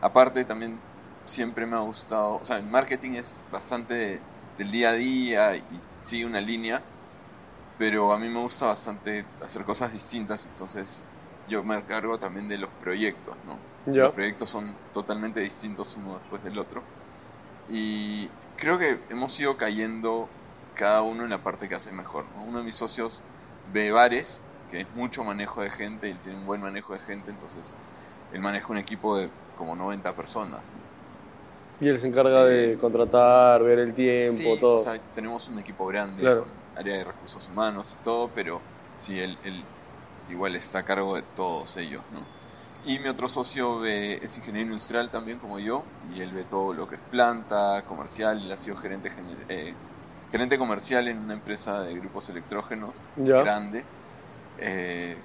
Aparte 0.00 0.44
también 0.44 0.84
siempre 1.24 1.66
me 1.66 1.76
ha 1.76 1.80
gustado, 1.80 2.38
o 2.40 2.44
sea, 2.44 2.58
el 2.58 2.66
marketing 2.66 3.12
es 3.14 3.46
bastante 3.50 3.94
de- 3.94 4.26
del 4.56 4.70
día 4.70 4.90
a 4.90 4.94
día 4.94 5.56
y 5.56 5.84
sigue 6.00 6.24
una 6.26 6.40
línea, 6.40 6.88
pero 7.76 8.12
a 8.12 8.18
mí 8.18 8.28
me 8.28 8.40
gusta 8.40 8.66
bastante 8.66 9.32
hacer 9.40 9.64
cosas 9.64 9.92
distintas, 9.92 10.46
entonces 10.46 11.14
yo 11.46 11.64
me 11.64 11.76
encargo 11.76 12.18
también 12.18 12.48
de 12.48 12.58
los 12.58 12.72
proyectos, 12.74 13.38
¿no? 13.44 13.64
Ya. 13.86 14.04
Los 14.04 14.12
proyectos 14.12 14.50
son 14.50 14.80
totalmente 14.92 15.40
distintos 15.40 15.96
uno 15.96 16.16
después 16.18 16.42
del 16.42 16.58
otro. 16.58 16.88
Y 17.66 18.38
creo 18.56 18.78
que 18.78 19.06
hemos 19.10 19.38
ido 19.38 19.56
cayendo 19.56 20.36
cada 20.74 21.02
uno 21.02 21.24
en 21.24 21.30
la 21.30 21.42
parte 21.42 21.68
que 21.68 21.74
hace 21.74 21.92
mejor. 21.92 22.30
¿no? 22.30 22.44
Uno 22.44 22.58
de 22.58 22.64
mis 22.64 22.76
socios 22.76 23.30
ve 23.64 23.90
bares, 23.90 24.47
que 24.68 24.80
es 24.82 24.92
mucho 24.92 25.24
manejo 25.24 25.62
de 25.62 25.70
gente 25.70 26.08
y 26.08 26.12
él 26.12 26.20
tiene 26.20 26.38
un 26.38 26.46
buen 26.46 26.60
manejo 26.60 26.92
de 26.94 27.00
gente, 27.00 27.30
entonces 27.30 27.76
él 28.30 28.40
maneja 28.40 28.72
un 28.72 28.78
equipo 28.78 29.16
de 29.18 29.32
como 29.54 29.74
90 29.76 30.14
personas. 30.14 30.64
Y 31.80 31.88
él 31.88 31.98
se 31.98 32.08
encarga 32.08 32.44
de 32.44 32.76
contratar, 32.76 33.62
ver 33.62 33.78
el 33.78 33.94
tiempo, 33.94 34.42
Sí, 34.42 34.60
todo. 34.60 34.74
o 34.74 34.78
sea, 34.78 34.98
tenemos 35.12 35.48
un 35.48 35.58
equipo 35.58 35.86
grande 35.86 36.22
Claro. 36.22 36.42
con 36.42 36.48
área 36.74 36.96
de 36.96 37.04
recursos 37.04 37.46
humanos 37.48 37.94
y 37.94 38.02
todo, 38.02 38.32
pero 38.32 38.62
sí, 38.96 39.20
él, 39.20 39.38
él 39.42 39.66
igual 40.26 40.56
está 40.56 40.80
a 40.80 40.84
cargo 40.84 41.14
de 41.16 41.22
todos 41.22 41.76
ellos, 41.76 42.04
¿no? 42.10 42.28
Y 42.82 42.98
mi 43.00 43.08
otro 43.08 43.28
socio 43.28 43.80
ve- 43.80 44.18
es 44.22 44.36
ingeniero 44.36 44.66
industrial 44.70 45.10
también 45.10 45.38
como 45.38 45.58
yo, 45.60 45.88
y 46.02 46.20
él 46.20 46.32
ve 46.32 46.44
todo 46.44 46.72
lo 46.72 46.86
que 46.86 46.96
es 46.96 47.02
planta, 47.02 47.84
comercial, 47.86 48.38
él 48.44 48.52
ha 48.52 48.56
sido 48.56 48.76
gerente, 48.76 49.10
eh, 49.48 49.76
gerente 50.30 50.58
comercial 50.58 51.08
en 51.08 51.18
una 51.18 51.34
empresa 51.34 51.82
de 51.82 51.94
grupos 51.94 52.28
electrógenos 52.28 53.10
Ya. 53.16 53.40
grande. 53.40 53.86
Eh, 54.60 55.16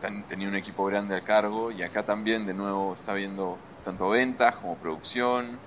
tan- 0.00 0.26
tenía 0.26 0.48
un 0.48 0.56
equipo 0.56 0.84
grande 0.86 1.16
a 1.16 1.20
cargo 1.22 1.70
y 1.70 1.82
acá 1.82 2.04
también 2.04 2.46
de 2.46 2.54
nuevo 2.54 2.94
está 2.94 3.14
viendo 3.14 3.58
tanto 3.84 4.10
ventas 4.10 4.56
como 4.56 4.76
producción, 4.76 5.58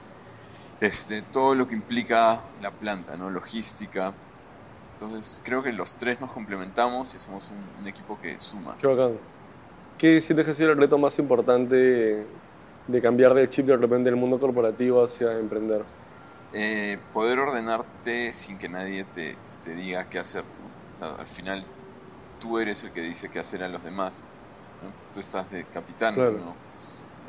este, 0.82 1.22
todo 1.22 1.56
lo 1.56 1.68
que 1.68 1.76
implica 1.76 2.42
la 2.62 2.72
planta, 2.72 3.16
¿no? 3.16 3.30
logística. 3.30 4.14
Entonces 4.94 5.42
creo 5.46 5.62
que 5.64 5.72
los 5.72 5.96
tres 5.96 6.20
nos 6.20 6.32
complementamos 6.32 7.14
y 7.16 7.20
somos 7.20 7.52
un, 7.52 7.58
un 7.82 7.88
equipo 7.88 8.20
que 8.20 8.40
suma. 8.40 8.76
Qué 8.80 8.88
bacán. 8.88 9.18
¿Qué 9.98 10.22
sientes 10.22 10.46
que 10.46 10.52
ha 10.52 10.56
sido 10.56 10.72
el 10.72 10.78
reto 10.78 10.98
más 10.98 11.18
importante 11.20 12.26
de 12.88 13.02
cambiar 13.02 13.34
de 13.34 13.50
chip 13.50 13.66
de 13.66 13.76
repente 13.76 14.10
del 14.10 14.16
mundo 14.20 14.40
corporativo 14.40 15.04
hacia 15.04 15.34
emprender? 15.34 15.84
Eh, 16.54 16.98
poder 17.14 17.40
ordenarte 17.40 18.34
sin 18.34 18.58
que 18.58 18.70
nadie 18.70 19.04
te, 19.06 19.36
te 19.64 19.74
diga 19.74 20.08
qué 20.10 20.20
hacer. 20.20 20.44
¿no? 20.44 20.68
O 20.94 20.98
sea, 20.98 21.22
al 21.22 21.28
final 21.28 21.66
tú 22.40 22.60
eres 22.60 22.84
el 22.84 22.92
que 22.92 23.02
dice 23.02 23.30
qué 23.30 23.40
hacer 23.40 23.64
a 23.64 23.68
los 23.68 23.84
demás. 23.84 24.28
¿no? 24.84 25.14
Tú 25.14 25.20
estás 25.20 25.50
de 25.52 25.66
capitán. 25.66 26.16
Claro. 26.16 26.40
¿no? 26.40 26.56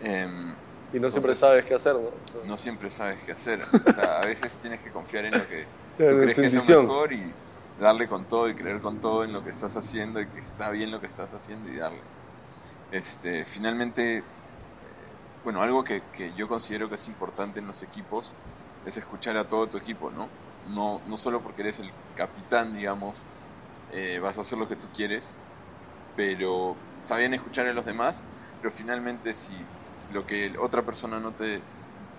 Em, 0.00 0.54
Y 0.92 1.00
no 1.00 1.10
siempre 1.10 1.34
sabes 1.34 1.64
qué 1.66 1.74
hacer, 1.74 1.94
¿no? 1.94 2.00
O 2.00 2.12
sea, 2.26 2.40
no 2.44 2.56
siempre 2.56 2.90
sabes 2.90 3.18
qué 3.24 3.32
hacer. 3.32 3.60
O 3.62 3.92
sea, 3.92 4.20
a 4.20 4.26
veces 4.26 4.54
tienes 4.58 4.80
que 4.80 4.90
confiar 4.90 5.24
en 5.26 5.32
lo 5.38 5.46
que 5.48 5.66
Claro, 5.96 6.12
tú 6.16 6.22
crees 6.22 6.38
que 6.38 6.46
es 6.46 6.68
lo 6.68 6.82
mejor 6.82 7.12
y 7.12 7.32
darle 7.80 8.08
con 8.08 8.24
todo 8.26 8.48
y 8.48 8.54
creer 8.54 8.80
con 8.80 9.00
todo 9.00 9.24
en 9.24 9.32
lo 9.32 9.42
que 9.44 9.50
estás 9.50 9.76
haciendo 9.76 10.20
y 10.20 10.26
que 10.26 10.40
está 10.40 10.70
bien 10.70 10.90
lo 10.90 11.00
que 11.00 11.06
estás 11.06 11.32
haciendo 11.34 11.70
y 11.70 11.76
darle. 11.76 12.00
Este, 12.90 13.44
finalmente, 13.44 14.18
eh, 14.18 14.22
bueno, 15.44 15.62
algo 15.62 15.84
que, 15.84 16.02
que 16.12 16.32
yo 16.34 16.48
considero 16.48 16.88
que 16.88 16.94
es 16.96 17.06
importante 17.08 17.60
en 17.60 17.66
los 17.66 17.82
equipos 17.82 18.36
es 18.86 18.96
escuchar 18.96 19.36
a 19.36 19.48
todo 19.48 19.66
tu 19.68 19.78
equipo, 19.78 20.10
¿no? 20.10 20.28
No, 20.68 21.00
no 21.06 21.16
solo 21.16 21.40
porque 21.40 21.62
eres 21.62 21.78
el 21.80 21.90
capitán, 22.16 22.74
digamos, 22.74 23.26
eh, 23.90 24.18
vas 24.20 24.38
a 24.38 24.42
hacer 24.42 24.58
lo 24.58 24.68
que 24.68 24.76
tú 24.76 24.90
quieres, 24.92 25.44
pero 26.14 26.86
está 26.96 27.16
bien 27.16 27.34
escuchar 27.34 27.66
a 27.66 27.72
los 27.72 27.84
demás, 27.86 28.30
pero 28.60 28.72
finalmente 28.72 29.32
si 29.34 29.70
lo 30.08 30.26
que 30.26 30.54
otra 30.58 30.84
persona 30.84 31.20
no 31.20 31.34
te, 31.34 31.68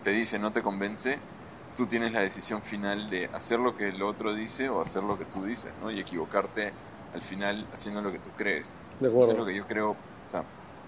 te 0.01 0.11
dice 0.11 0.39
no 0.39 0.51
te 0.51 0.61
convence, 0.63 1.27
tú 1.73 1.87
tienes 1.87 2.11
la 2.13 2.21
decisión 2.21 2.61
final 2.63 3.09
de 3.09 3.29
hacer 3.33 3.59
lo 3.59 3.75
que 3.75 3.89
el 3.89 4.01
otro 4.01 4.33
dice 4.35 4.69
o 4.69 4.81
hacer 4.81 5.03
lo 5.03 5.17
que 5.17 5.25
tú 5.25 5.43
dices, 5.45 5.75
¿no? 5.77 5.91
Y 5.91 5.99
equivocarte 5.99 6.75
al 7.11 7.23
final 7.23 7.69
haciendo 7.73 8.01
lo 8.01 8.11
que 8.11 8.19
tú 8.19 8.33
crees. 8.35 8.81
De 8.99 9.07
Eso 9.17 9.31
es 9.31 9.37
lo 9.37 9.43
acuerdo. 9.43 9.45
que 9.45 9.55
yo 9.55 9.65
creo, 9.67 9.91
o 9.91 10.03
sea, 10.25 10.45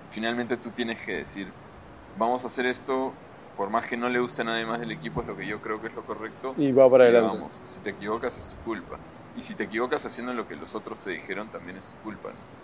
finalmente 0.09 0.57
tú 0.57 0.71
tienes 0.71 0.99
que 1.05 1.13
decir, 1.13 1.53
vamos 2.15 2.43
a 2.43 2.47
hacer 2.47 2.65
esto, 2.65 3.13
por 3.55 3.69
más 3.69 3.87
que 3.87 3.97
no 3.97 4.09
le 4.09 4.19
guste 4.19 4.41
a 4.41 4.45
nadie 4.45 4.65
más 4.65 4.79
del 4.79 4.91
equipo, 4.91 5.21
es 5.21 5.27
lo 5.27 5.35
que 5.35 5.47
yo 5.47 5.61
creo 5.61 5.81
que 5.81 5.87
es 5.87 5.93
lo 5.93 6.05
correcto. 6.05 6.55
Y 6.57 6.71
va 6.71 6.89
para 6.89 7.05
adelante. 7.05 7.37
vamos. 7.37 7.61
Si 7.65 7.81
te 7.81 7.91
equivocas 7.91 8.37
es 8.37 8.49
tu 8.49 8.57
culpa. 8.63 8.99
Y 9.37 9.41
si 9.41 9.55
te 9.55 9.63
equivocas 9.63 10.05
haciendo 10.05 10.33
lo 10.33 10.47
que 10.47 10.55
los 10.55 10.75
otros 10.75 11.01
te 11.01 11.11
dijeron, 11.11 11.47
también 11.49 11.77
es 11.77 11.87
tu 11.87 11.97
culpa, 11.97 12.29
¿no? 12.29 12.61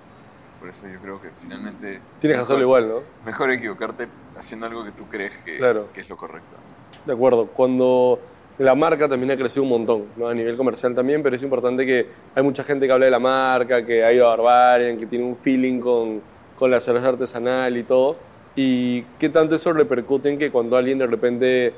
Por 0.59 0.69
eso 0.69 0.87
yo 0.87 0.99
creo 0.99 1.21
que 1.21 1.29
finalmente... 1.39 1.99
Tienes 2.19 2.37
que 2.37 2.41
hacerlo 2.41 2.67
mejor- 2.67 2.81
igual, 2.83 2.87
¿no? 2.89 3.25
Mejor 3.25 3.51
equivocarte 3.51 4.07
haciendo 4.37 4.65
algo 4.65 4.83
que 4.83 4.91
tú 4.91 5.05
crees 5.07 5.31
que, 5.45 5.55
Claro. 5.55 5.87
que 5.93 6.01
es 6.01 6.09
lo 6.09 6.17
correcto. 6.17 6.49
¿no? 6.57 7.05
De 7.05 7.13
acuerdo. 7.13 7.45
Cuando 7.47 8.19
la 8.57 8.73
marca 8.73 9.07
también 9.07 9.31
ha 9.31 9.37
crecido 9.37 9.63
un 9.63 9.69
montón, 9.69 10.05
¿no? 10.17 10.27
a 10.27 10.33
nivel 10.33 10.57
comercial 10.57 10.95
también, 10.95 11.21
pero 11.21 11.35
es 11.35 11.43
importante 11.43 11.85
que 11.85 12.07
hay 12.33 12.43
mucha 12.43 12.63
gente 12.63 12.87
que 12.87 12.91
habla 12.91 13.05
de 13.05 13.11
la 13.11 13.19
marca, 13.19 13.85
que 13.85 14.03
ha 14.03 14.11
ido 14.11 14.25
a 14.25 14.35
Barbarian, 14.35 14.97
que 14.97 15.05
tiene 15.05 15.25
un 15.25 15.37
feeling 15.37 15.79
con, 15.79 16.21
con 16.57 16.71
la 16.71 16.79
cerveza 16.79 17.09
artesanal 17.09 17.77
y 17.77 17.83
todo. 17.83 18.15
¿Y 18.55 19.03
qué 19.19 19.29
tanto 19.29 19.53
eso 19.53 19.71
repercute 19.73 20.29
en 20.29 20.39
que 20.39 20.49
cuando 20.49 20.75
alguien 20.75 20.97
de 20.97 21.05
repente 21.05 21.73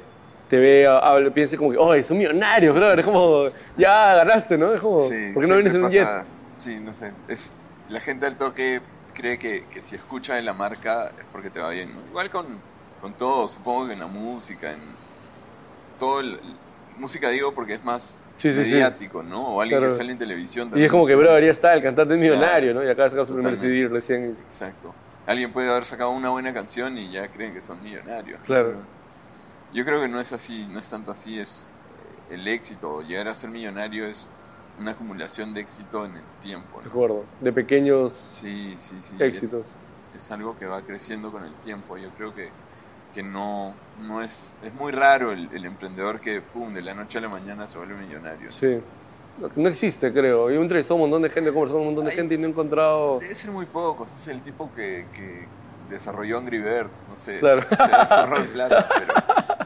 te 0.50 0.58
vea, 0.58 0.98
hable, 0.98 1.30
piense 1.32 1.56
como 1.58 1.72
que, 1.72 1.78
oh, 1.78 1.94
es 1.94 2.10
un 2.10 2.18
millonario, 2.18 2.74
brother! 2.74 3.00
Es 3.00 3.06
como, 3.06 3.46
ya 3.78 4.16
ganaste, 4.16 4.58
¿no? 4.58 4.72
Es 4.72 4.82
como, 4.82 5.08
Sí, 5.08 5.32
¿por 5.34 5.44
qué 5.44 5.50
no 5.50 5.56
vienes 5.56 5.76
en 5.76 5.84
un 5.84 5.92
jet? 5.92 6.08
Sí, 6.58 6.76
no 6.80 6.94
sé. 6.94 7.12
Es, 7.28 7.56
la 7.88 8.00
gente 8.00 8.26
al 8.26 8.36
toque 8.36 8.82
cree 9.14 9.38
que, 9.38 9.66
que 9.72 9.82
si 9.82 9.96
escucha 9.96 10.34
de 10.36 10.42
la 10.42 10.54
marca 10.54 11.12
es 11.18 11.26
porque 11.32 11.50
te 11.52 11.60
va 11.60 11.70
bien. 11.70 11.94
¿no? 11.94 12.02
Igual 12.10 12.32
con, 12.32 12.48
con 13.00 13.14
todo, 13.14 13.48
supongo 13.48 13.88
que 13.88 13.94
en 13.94 14.00
la 14.00 14.08
música, 14.08 14.72
en 14.72 14.80
todo 16.00 16.20
el, 16.20 16.40
música 16.98 17.30
digo 17.30 17.54
porque 17.54 17.76
es 17.76 17.84
más 17.84 18.20
Sí, 18.38 18.52
sí, 18.54 18.64
sí. 18.64 18.74
mediático, 18.74 19.22
¿no? 19.22 19.56
O 19.56 19.62
alguien 19.62 19.80
Claro. 19.80 19.94
que 19.94 19.98
sale 19.98 20.14
en 20.14 20.18
televisión. 20.18 20.68
Y 20.68 20.70
también. 20.72 20.86
es 20.86 20.92
como 20.92 21.06
que, 21.06 21.14
brother, 21.16 21.44
ya 21.44 21.52
está, 21.52 21.74
el 21.74 21.82
cantante 21.82 22.14
es 22.16 22.20
millonario. 22.20 22.74
¿no? 22.74 22.84
Y 22.84 22.88
acaba 22.88 23.04
de 23.04 23.10
sacar 23.12 23.26
su 23.26 23.34
primer. 23.36 23.56
CD 23.56 23.88
recién. 23.88 24.36
Exacto. 24.46 24.96
Alguien 25.28 25.52
puede 25.54 25.70
haber 25.70 25.86
sacado 25.86 26.10
una 26.12 26.30
buena 26.30 26.54
canción 26.54 26.98
y 26.98 27.12
ya 27.12 27.28
creen 27.28 27.54
que 27.54 27.62
son 27.62 27.84
millonarios. 27.84 28.42
Claro. 28.44 28.76
Yo 29.74 29.86
creo 29.86 30.02
que 30.02 30.08
no 30.08 30.20
es 30.20 30.34
así, 30.34 30.66
no 30.66 30.80
es 30.80 30.90
tanto 30.90 31.12
así, 31.12 31.40
es 31.40 31.72
eh, 32.30 32.36
el 32.36 32.48
éxito, 32.48 33.02
llegar 33.02 33.28
a 33.28 33.34
ser 33.34 33.50
millonario 33.50 34.08
es 34.08 34.32
una 34.80 34.92
acumulación 34.92 35.54
de 35.54 35.62
éxito 35.62 36.06
en 36.06 36.16
el 36.16 36.24
tiempo. 36.42 36.82
De 36.82 36.88
acuerdo. 36.88 37.24
De 37.42 37.52
pequeños 37.52 38.14
Sí, 38.14 38.74
sí, 38.78 38.98
sí. 39.02 39.16
éxitos. 39.20 39.76
Es, 40.16 40.24
es 40.24 40.32
algo 40.32 40.58
que 40.58 40.66
va 40.66 40.82
creciendo 40.82 41.32
con 41.32 41.44
el 41.44 41.54
tiempo. 41.56 41.98
Yo 41.98 42.10
creo 42.18 42.34
que, 42.34 42.50
que 43.14 43.22
no, 43.22 43.76
no 44.02 44.22
es... 44.22 44.56
Es 44.64 44.74
muy 44.74 44.92
raro 44.92 45.32
el, 45.34 45.50
el 45.54 45.66
emprendedor 45.66 46.20
que, 46.20 46.42
pum, 46.42 46.74
de 46.74 46.82
la 46.82 46.94
noche 46.94 47.18
a 47.18 47.22
la 47.22 47.30
mañana 47.30 47.68
se 47.68 47.78
vuelve 47.78 47.96
millonario. 47.96 48.50
Sí. 48.52 48.80
No, 49.56 49.70
existe, 49.70 50.12
creo. 50.12 50.50
Yo 50.50 50.60
he 50.60 50.62
entrevistado 50.62 50.96
a 50.96 51.04
un 51.04 51.10
montón 51.10 51.22
de 51.24 51.30
gente, 51.30 51.50
he 51.50 51.54
conversado 51.54 51.80
con 51.80 51.88
un 51.88 51.94
montón 51.94 52.10
de 52.10 52.16
gente 52.16 52.36
y 52.36 52.38
no 52.38 52.48
he 52.48 52.50
encontrado. 52.50 53.20
Debe 53.20 53.36
ser 53.36 53.52
muy 53.52 53.66
poco. 53.66 54.08
Es 54.14 54.28
el 54.28 54.42
tipo 54.42 54.70
que, 54.76 55.06
que 55.14 55.46
desarrolló 55.90 56.38
Angry 56.38 56.60
Birds, 56.60 57.06
no 57.10 57.18
sé. 57.18 57.40
Claro. 57.40 57.62
Se 57.62 58.48
plata, 58.54 58.88
pero 58.94 59.14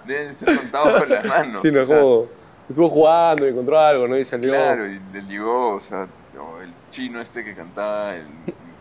deben 0.05 0.35
ser 0.35 0.57
contados 0.57 1.01
con 1.01 1.09
las 1.09 1.25
manos. 1.27 1.61
sí, 1.61 1.71
no, 1.71 1.81
es 1.81 1.87
como. 1.87 2.27
Estuvo 2.69 2.89
jugando 2.89 3.45
y 3.45 3.49
encontró 3.49 3.77
algo, 3.79 4.07
¿no? 4.07 4.17
Y 4.17 4.23
salió. 4.23 4.51
Claro, 4.51 4.87
y 4.87 4.99
le 5.11 5.21
llegó, 5.23 5.75
o 5.75 5.79
sea, 5.79 6.03
el 6.61 6.73
chino 6.89 7.19
este 7.19 7.43
que 7.43 7.53
cantaba 7.53 8.15
el 8.15 8.25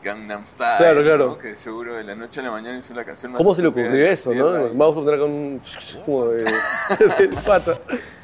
Gangnam 0.05 0.47
Style, 0.47 0.77
Claro, 0.79 1.03
claro. 1.03 1.27
¿no? 1.31 1.39
que 1.39 1.57
seguro 1.57 1.95
de 1.95 2.05
la 2.05 2.15
noche 2.15 2.41
a 2.41 2.45
la 2.45 2.51
mañana 2.53 2.79
hizo 2.79 2.95
la 2.95 3.05
canción 3.05 3.33
más 3.33 3.39
¿Cómo 3.41 3.53
se 3.55 3.63
le 3.63 3.69
ocurrió 3.69 3.91
de 3.91 4.13
eso, 4.13 4.33
no? 4.35 4.53
Vamos 4.75 4.97
a 4.97 5.01
poner 5.01 5.15
acá 5.15 5.25
un. 5.25 5.61
como 6.05 6.27
de, 6.29 6.45
del 7.19 7.31
pata. 7.45 7.75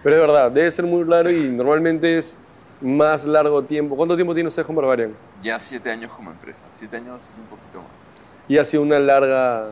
Pero 0.02 0.14
es 0.14 0.21
verdad, 0.21 0.50
debe 0.52 0.71
ser 0.71 0.85
muy 0.87 1.02
raro 1.02 1.28
y 1.31 1.49
normalmente 1.50 2.19
es 2.19 2.37
más 2.81 3.25
largo 3.26 3.62
tiempo. 3.64 3.97
¿Cuánto 3.97 4.14
tiempo 4.14 4.35
tiene 4.35 4.49
usted 4.49 4.64
con 4.64 4.76
Barbarian? 4.76 5.12
Ya 5.43 5.59
siete 5.59 5.90
años 5.90 6.12
como 6.12 6.31
empresa, 6.31 6.67
siete 6.71 6.97
años 6.97 7.37
un 7.38 7.47
poquito 7.47 7.78
más. 7.78 8.09
Y 8.47 8.59
ha 8.59 8.64
sido 8.64 8.83
una 8.85 8.99
larga, 9.00 9.71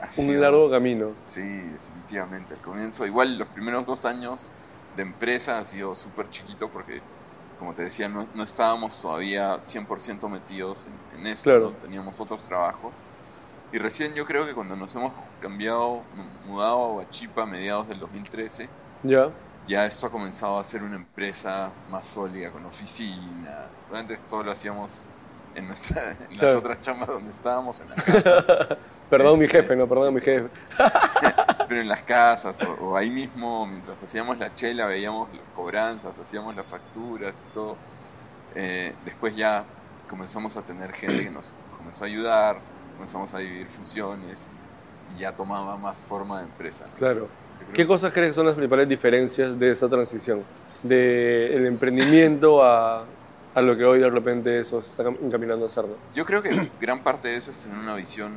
Ha 0.00 0.08
un 0.16 0.40
largo 0.40 0.70
camino. 0.70 1.12
Sí, 1.24 1.42
definitivamente. 2.08 2.54
Al 2.54 2.60
comienzo, 2.60 3.06
igual 3.06 3.38
los 3.38 3.48
primeros 3.48 3.86
dos 3.86 4.04
años 4.04 4.52
de 4.96 5.02
empresa 5.02 5.58
ha 5.58 5.64
sido 5.64 5.94
súper 5.94 6.30
chiquito 6.30 6.70
porque, 6.70 7.02
como 7.58 7.74
te 7.74 7.82
decía, 7.84 8.08
no, 8.08 8.28
no 8.34 8.42
estábamos 8.44 9.00
todavía 9.00 9.62
100% 9.62 10.28
metidos 10.28 10.86
en, 10.86 11.20
en 11.20 11.26
eso, 11.26 11.42
Claro. 11.44 11.76
teníamos 11.80 12.20
otros 12.20 12.44
trabajos. 12.44 13.06
Y 13.72 13.78
recién 13.78 14.14
yo 14.14 14.24
creo 14.24 14.46
que 14.46 14.54
cuando 14.54 14.76
nos 14.76 14.94
hemos 14.96 15.12
cambiado, 15.40 16.02
mudado 16.46 16.84
a 16.84 16.92
Huachipa 16.94 17.42
a 17.42 17.46
mediados 17.46 17.88
del 17.88 17.98
2013, 18.00 18.68
¿Ya? 19.02 19.38
ya 19.66 19.86
esto 19.86 20.06
ha 20.06 20.10
comenzado 20.10 20.58
a 20.58 20.64
ser 20.64 20.82
una 20.82 20.96
empresa 20.96 21.82
más 21.88 22.06
sólida, 22.06 22.50
con 22.50 22.64
oficina. 22.64 23.74
Antes 23.92 24.26
todo 24.26 24.42
lo 24.42 24.52
hacíamos 24.52 25.14
en, 25.54 25.66
nuestra, 25.68 26.12
en 26.30 26.40
las 26.40 26.54
Claro. 26.54 26.58
otras 26.60 26.80
chambas 26.80 27.08
donde 27.08 27.30
estábamos, 27.32 27.80
en 27.80 27.90
la 27.90 27.96
casa. 28.04 28.46
Perdón 29.10 29.38
mi 29.38 29.46
Este, 29.46 29.48
jefe, 29.48 29.76
no, 29.76 29.88
perdón 29.88 30.14
mi 30.14 30.20
jefe. 30.20 30.50
pero 31.68 31.80
en 31.80 31.88
las 31.88 32.02
casas 32.02 32.62
o, 32.62 32.72
o 32.84 32.96
ahí 32.96 33.10
mismo, 33.10 33.66
mientras 33.66 34.02
hacíamos 34.02 34.38
la 34.38 34.54
chela, 34.54 34.86
veíamos 34.86 35.28
las 35.32 35.42
cobranzas, 35.54 36.18
hacíamos 36.18 36.56
las 36.56 36.66
facturas 36.66 37.44
y 37.48 37.52
todo. 37.52 37.76
Eh, 38.54 38.94
después 39.04 39.36
ya 39.36 39.64
comenzamos 40.08 40.56
a 40.56 40.62
tener 40.62 40.92
gente 40.92 41.22
que 41.24 41.30
nos 41.30 41.54
comenzó 41.76 42.04
a 42.04 42.06
ayudar, 42.06 42.58
comenzamos 42.94 43.34
a 43.34 43.38
dividir 43.38 43.66
funciones 43.66 44.50
y 45.16 45.20
ya 45.20 45.32
tomaba 45.36 45.76
más 45.76 45.96
forma 45.96 46.38
de 46.38 46.44
empresa. 46.44 46.86
¿no? 46.90 46.94
Claro. 46.96 47.22
Entonces, 47.22 47.52
¿Qué 47.74 47.86
cosas 47.86 48.12
crees 48.12 48.28
que 48.28 48.34
son 48.34 48.46
las 48.46 48.54
principales 48.54 48.88
diferencias 48.88 49.58
de 49.58 49.70
esa 49.70 49.88
transición? 49.88 50.42
del 50.82 51.66
emprendimiento 51.66 52.62
a, 52.62 53.04
a 53.52 53.62
lo 53.62 53.76
que 53.76 53.84
hoy 53.84 53.98
de 53.98 54.08
repente 54.08 54.60
eso 54.60 54.80
se 54.80 54.90
está 54.90 55.02
cam- 55.04 55.18
encaminando 55.20 55.66
a 55.66 55.68
¿no? 55.82 55.96
Yo 56.14 56.24
creo 56.24 56.40
que 56.40 56.70
gran 56.80 57.02
parte 57.02 57.26
de 57.28 57.36
eso 57.36 57.50
es 57.50 57.58
tener 57.64 57.76
una 57.78 57.96
visión 57.96 58.32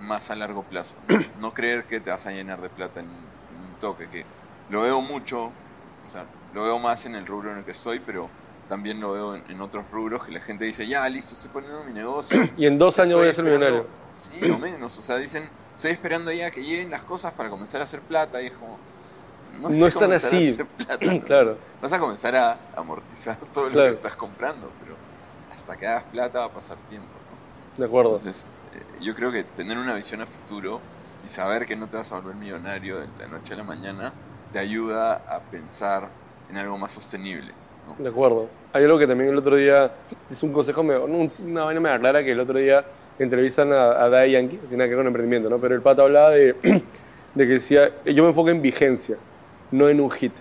más 0.00 0.30
a 0.30 0.36
largo 0.36 0.62
plazo. 0.62 0.94
No, 1.08 1.18
No 1.40 1.54
creer 1.54 1.84
que 1.84 2.00
te 2.00 2.10
vas 2.10 2.26
a 2.26 2.30
llenar 2.30 2.60
de 2.60 2.68
plata 2.68 3.00
en, 3.00 3.06
un 3.06 3.80
toque, 3.80 4.08
que 4.08 4.24
lo 4.70 4.82
veo 4.82 5.00
mucho, 5.00 5.46
o 5.46 6.08
sea, 6.08 6.24
lo 6.54 6.64
veo 6.64 6.78
más 6.78 7.06
en 7.06 7.14
el 7.14 7.26
rubro 7.26 7.52
en 7.52 7.58
el 7.58 7.64
que 7.64 7.72
estoy, 7.72 8.00
pero 8.00 8.28
también 8.68 9.00
lo 9.00 9.12
veo 9.12 9.34
en, 9.34 9.44
en 9.48 9.60
otros 9.60 9.84
rubros 9.92 10.24
que 10.24 10.32
la 10.32 10.40
gente 10.40 10.64
dice, 10.64 10.86
ya, 10.86 11.08
listo, 11.08 11.34
estoy 11.34 11.50
poniendo 11.50 11.84
mi 11.84 11.92
negocio. 11.92 12.40
Y 12.56 12.66
en 12.66 12.78
dos 12.78 12.98
años 12.98 13.18
voy 13.18 13.28
a 13.28 13.32
ser 13.32 13.44
millonario. 13.44 13.86
Sí, 14.14 14.50
o 14.50 14.58
menos, 14.58 14.98
o 14.98 15.02
sea, 15.02 15.16
dicen, 15.18 15.48
estoy 15.74 15.92
esperando 15.92 16.32
ya 16.32 16.50
que 16.50 16.62
lleguen 16.62 16.90
las 16.90 17.02
cosas 17.02 17.34
para 17.34 17.50
comenzar 17.50 17.80
a 17.80 17.84
hacer 17.84 18.00
plata 18.00 18.40
y 18.42 18.46
es 18.46 18.52
como... 18.52 18.78
No 19.58 19.68
que 19.68 19.86
están 19.86 20.12
así. 20.12 20.58
plata, 20.76 21.04
¿no? 21.04 21.20
Claro, 21.22 21.58
Vas 21.80 21.92
a 21.92 21.98
comenzar 21.98 22.34
a 22.36 22.58
amortizar 22.74 23.38
todo 23.52 23.68
lo 23.68 23.72
que 23.72 23.88
estás 23.88 24.14
comprando, 24.14 24.70
pero 24.82 24.96
hasta 25.52 25.76
que 25.76 25.86
hagas 25.86 26.04
plata 26.04 26.40
va 26.40 26.44
a 26.46 26.50
pasar 26.50 26.76
tiempo, 26.88 27.08
¿no? 27.08 27.36
de 27.78 27.84
acuerdo. 27.84 28.16
Entonces, 28.16 28.52
yo 29.00 29.14
creo 29.14 29.30
que 29.32 29.44
tener 29.44 29.78
una 29.78 29.94
visión 29.94 30.20
a 30.22 30.26
futuro 30.26 30.80
y 31.24 31.28
saber 31.28 31.66
que 31.66 31.76
no 31.76 31.88
te 31.88 31.96
vas 31.96 32.10
a 32.12 32.16
volver 32.20 32.34
millonario 32.36 32.98
de 33.00 33.06
la 33.18 33.26
noche 33.28 33.54
a 33.54 33.56
la 33.56 33.64
mañana 33.64 34.12
te 34.52 34.58
ayuda 34.58 35.14
a 35.28 35.40
pensar 35.40 36.08
en 36.50 36.56
algo 36.56 36.78
más 36.78 36.92
sostenible. 36.92 37.52
¿no? 37.86 38.02
De 38.02 38.08
acuerdo. 38.08 38.48
Hay 38.72 38.84
algo 38.84 38.98
que 38.98 39.06
también 39.06 39.30
el 39.30 39.36
otro 39.38 39.56
día, 39.56 39.90
es 40.30 40.42
un 40.42 40.52
consejo, 40.52 40.82
me, 40.82 40.96
una 40.98 41.64
vaina 41.64 41.80
me 41.80 41.90
aclara 41.90 42.22
que 42.22 42.32
el 42.32 42.40
otro 42.40 42.58
día 42.58 42.84
entrevistan 43.18 43.72
a, 43.72 44.02
a 44.04 44.08
Daddy 44.08 44.32
Yankee, 44.32 44.56
que 44.58 44.66
tiene 44.66 44.84
que 44.84 44.90
ver 44.90 44.98
con 44.98 45.06
emprendimiento, 45.06 45.48
¿no? 45.48 45.58
Pero 45.58 45.74
el 45.74 45.82
pato 45.82 46.02
hablaba 46.02 46.30
de, 46.30 46.54
de 47.34 47.46
que 47.46 47.52
decía, 47.54 47.90
yo 48.04 48.22
me 48.22 48.28
enfoco 48.28 48.50
en 48.50 48.60
vigencia, 48.62 49.16
no 49.70 49.88
en 49.88 50.00
un 50.00 50.10
hit. 50.10 50.32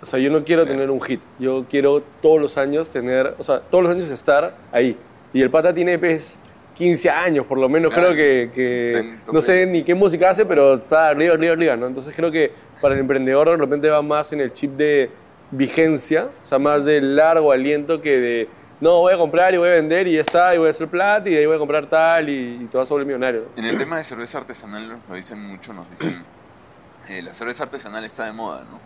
O 0.00 0.06
sea, 0.06 0.18
yo 0.18 0.30
no 0.30 0.44
quiero 0.44 0.62
Claro. 0.62 0.74
tener 0.76 0.90
un 0.90 1.00
hit, 1.02 1.20
yo 1.38 1.66
quiero 1.68 2.02
todos 2.22 2.40
los 2.40 2.56
años 2.56 2.88
tener, 2.88 3.34
o 3.38 3.42
sea, 3.42 3.60
todos 3.60 3.84
los 3.84 3.92
años 3.92 4.10
estar 4.10 4.54
ahí. 4.72 4.96
Y 5.32 5.42
el 5.42 5.50
pata 5.50 5.74
tiene, 5.74 5.98
pues, 5.98 6.38
15 6.78 7.10
años, 7.10 7.44
por 7.44 7.58
lo 7.58 7.68
menos 7.68 7.92
Claro. 7.92 8.12
creo 8.12 8.52
que, 8.52 9.18
no 9.32 9.42
sé 9.42 9.66
ni 9.66 9.82
qué 9.82 9.96
música 9.96 10.30
hace, 10.30 10.46
pero 10.46 10.74
está 10.74 11.08
arriba, 11.08 11.34
arriba, 11.34 11.52
arriba, 11.54 11.76
¿no? 11.76 11.88
Entonces 11.88 12.14
creo 12.14 12.30
que 12.30 12.52
para 12.80 12.94
el 12.94 13.00
emprendedor 13.00 13.50
de 13.50 13.56
repente 13.56 13.90
va 13.90 14.00
más 14.00 14.32
en 14.32 14.40
el 14.40 14.52
chip 14.52 14.70
de 14.76 15.10
vigencia, 15.50 16.28
o 16.40 16.44
sea, 16.44 16.60
más 16.60 16.84
de 16.84 17.00
largo 17.00 17.50
aliento 17.50 18.00
que 18.00 18.20
de, 18.20 18.48
no, 18.80 19.00
voy 19.00 19.12
a 19.12 19.18
comprar 19.18 19.52
y 19.54 19.56
voy 19.56 19.70
a 19.70 19.72
vender 19.72 20.06
y 20.06 20.14
ya 20.14 20.20
está, 20.20 20.54
y 20.54 20.58
voy 20.58 20.68
a 20.68 20.70
hacer 20.70 20.86
plata 20.88 21.28
y 21.28 21.32
de 21.32 21.40
ahí 21.40 21.46
voy 21.46 21.56
a 21.56 21.58
comprar 21.58 21.86
tal 21.90 22.28
y, 22.28 22.68
y 22.72 22.76
a 22.76 22.84
volver 22.84 23.06
millonario. 23.06 23.40
¿no? 23.56 23.62
En 23.62 23.64
el 23.68 23.76
tema 23.76 23.98
de 23.98 24.04
cerveza 24.04 24.38
artesanal 24.38 24.98
lo 25.08 25.14
dicen 25.16 25.42
mucho, 25.42 25.72
nos 25.72 25.90
dicen, 25.90 26.22
eh, 27.08 27.22
la 27.22 27.34
cerveza 27.34 27.64
artesanal 27.64 28.04
está 28.04 28.26
de 28.26 28.32
moda, 28.32 28.64
¿no? 28.70 28.78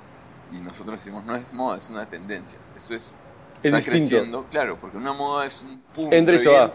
Y 0.56 0.60
nosotros 0.62 0.96
decimos, 0.96 1.24
no 1.26 1.36
es 1.36 1.52
moda, 1.52 1.76
es 1.76 1.90
una 1.90 2.06
tendencia. 2.06 2.58
Esto 2.74 2.94
es, 2.94 3.18
Es 3.60 3.66
está 3.66 3.76
distinto. 3.76 3.98
creciendo, 4.08 4.46
claro, 4.50 4.78
porque 4.80 4.96
una 4.96 5.12
moda 5.12 5.44
es 5.44 5.62
un 5.62 5.82
pum, 5.94 6.08
Entra 6.10 6.36
y 6.36 6.38
se 6.38 6.48
va. 6.48 6.72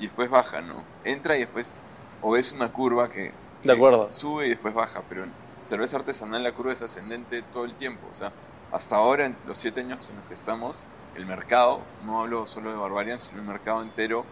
Y 0.00 0.04
después 0.06 0.30
baja, 0.30 0.62
¿no? 0.62 0.84
Entra 1.04 1.36
y 1.36 1.40
después, 1.40 1.78
o 2.22 2.32
ves 2.32 2.52
una 2.52 2.72
curva 2.72 3.10
que, 3.10 3.34
De 3.64 3.72
que 3.72 3.72
acuerdo. 3.72 4.12
sube 4.12 4.46
y 4.46 4.50
después 4.50 4.74
baja, 4.74 5.04
pero 5.08 5.24
en 5.24 5.36
cerveza 5.64 5.98
artesanal 5.98 6.42
la 6.42 6.52
curva 6.54 6.72
es 6.72 6.82
ascendente 6.82 7.42
todo 7.44 7.66
el 7.66 7.76
tiempo, 7.76 8.08
o 8.10 8.14
sea, 8.14 8.32
hasta 8.72 8.96
ahora, 8.96 9.26
en 9.26 9.38
los 9.46 9.58
siete 9.58 9.80
años 9.80 10.10
en 10.10 10.16
los 10.16 10.26
que 10.26 10.34
estamos, 10.34 10.88
el 11.14 11.26
mercado, 11.26 11.88
no 12.02 12.20
hablo 12.22 12.46
solo 12.46 12.70
de 12.70 12.76
Barbarian, 12.76 13.18
sino 13.20 13.40
el 13.40 13.46
mercado 13.46 13.82
entero 13.82 14.26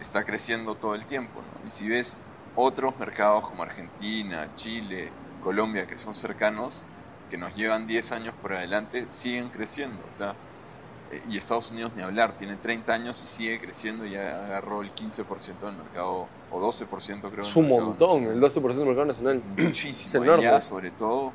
está 0.00 0.24
creciendo 0.24 0.76
todo 0.76 0.94
el 0.94 1.06
tiempo, 1.06 1.42
¿no? 1.42 1.66
Y 1.66 1.70
si 1.70 1.88
ves 1.88 2.26
otros 2.54 2.98
mercados 2.98 3.48
como 3.48 3.62
Argentina, 3.62 4.54
Chile, 4.56 5.12
Colombia, 5.40 5.86
que 5.86 5.98
son 5.98 6.14
cercanos, 6.14 6.88
que 7.30 7.38
nos 7.38 7.54
llevan 7.54 7.86
10 7.86 8.12
años 8.12 8.34
por 8.34 8.54
adelante, 8.54 9.06
siguen 9.10 9.50
creciendo, 9.50 10.06
o 10.08 10.12
sea, 10.12 10.36
y 11.28 11.36
Estados 11.36 11.70
Unidos 11.70 11.92
ni 11.96 12.02
hablar, 12.02 12.36
tiene 12.36 12.56
30 12.56 12.92
años 12.92 13.22
y 13.22 13.26
sigue 13.26 13.60
creciendo, 13.60 14.04
ya 14.06 14.44
agarró 14.46 14.82
el 14.82 14.92
15% 14.92 15.60
del 15.60 15.76
mercado, 15.76 16.26
o 16.50 16.60
12% 16.60 17.30
creo. 17.30 17.42
Es 17.42 17.56
un 17.56 17.68
montón, 17.68 18.24
nacional 18.24 18.32
el 18.34 18.40
12% 18.40 18.74
del 18.74 18.86
mercado 18.86 19.06
nacional. 19.06 19.42
muchísimo. 19.56 20.06
Es 20.08 20.14
enorme. 20.14 20.46
Allá, 20.48 20.60
sobre 20.60 20.90
todo, 20.90 21.32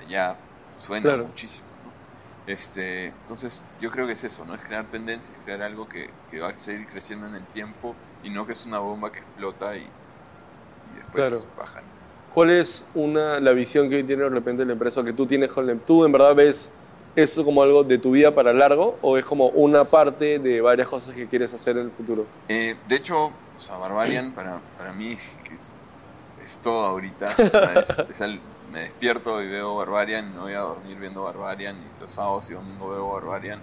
allá 0.00 0.36
suena 0.66 1.02
Claro. 1.02 1.26
muchísimo. 1.26 1.66
¿no? 1.84 2.52
Este, 2.52 3.06
entonces, 3.06 3.64
yo 3.80 3.90
creo 3.90 4.06
que 4.06 4.14
es 4.14 4.24
eso, 4.24 4.44
¿no? 4.44 4.54
Es 4.54 4.62
crear 4.62 4.84
tendencias, 4.86 5.36
crear 5.44 5.62
algo 5.62 5.88
que, 5.88 6.10
que 6.30 6.40
va 6.40 6.48
a 6.48 6.58
seguir 6.58 6.86
creciendo 6.88 7.26
en 7.26 7.34
el 7.34 7.44
tiempo 7.46 7.94
y 8.24 8.30
no 8.30 8.46
que 8.46 8.52
es 8.52 8.64
una 8.66 8.78
bomba 8.78 9.12
que 9.12 9.18
explota 9.18 9.76
y, 9.76 9.80
y 9.80 10.96
después 10.96 11.28
Claro. 11.28 11.44
bajan. 11.58 11.84
¿Cuál 12.32 12.50
es 12.50 12.82
una, 12.94 13.40
la 13.40 13.50
visión 13.52 13.90
que 13.90 13.96
hoy 13.96 14.04
tiene 14.04 14.22
de 14.22 14.30
repente 14.30 14.64
la 14.64 14.72
empresa 14.72 15.04
que 15.04 15.12
tú 15.12 15.26
tienes 15.26 15.52
con 15.52 15.66
la 15.66 15.74
¿Tú 15.74 16.04
en 16.04 16.12
verdad 16.12 16.34
ves 16.34 16.70
eso 17.14 17.44
como 17.44 17.62
algo 17.62 17.84
de 17.84 17.98
tu 17.98 18.12
vida 18.12 18.34
para 18.34 18.52
largo 18.52 18.98
o 19.02 19.16
es 19.18 19.24
como 19.24 19.48
una 19.48 19.84
parte 19.84 20.38
de 20.38 20.60
varias 20.60 20.88
cosas 20.88 21.14
que 21.14 21.26
quieres 21.26 21.52
hacer 21.52 21.76
en 21.76 21.84
el 21.86 21.90
futuro? 21.90 22.24
Eh, 22.48 22.76
de 22.88 22.96
hecho, 22.96 23.26
o 23.26 23.32
sea, 23.60 23.76
Barbarian 23.76 24.32
para, 24.32 24.60
para 24.78 24.92
mí 24.92 25.16
que 25.44 25.54
es, 25.54 25.72
es 26.44 26.56
todo 26.58 26.84
ahorita. 26.86 27.28
O 27.28 27.48
sea, 27.50 27.74
es- 27.80 27.98
es 28.10 28.20
el- 28.20 28.40
me 28.72 28.80
despierto 28.80 29.42
y 29.42 29.48
veo 29.50 29.76
Barbarian, 29.76 30.34
no 30.34 30.42
voy 30.42 30.54
a 30.54 30.60
dormir 30.60 30.96
viendo 30.98 31.24
Barbarian, 31.24 31.76
y 31.76 32.00
los 32.00 32.10
sábados 32.10 32.48
y 32.50 32.54
domingos 32.54 32.90
veo 32.94 33.12
Barbarian. 33.12 33.60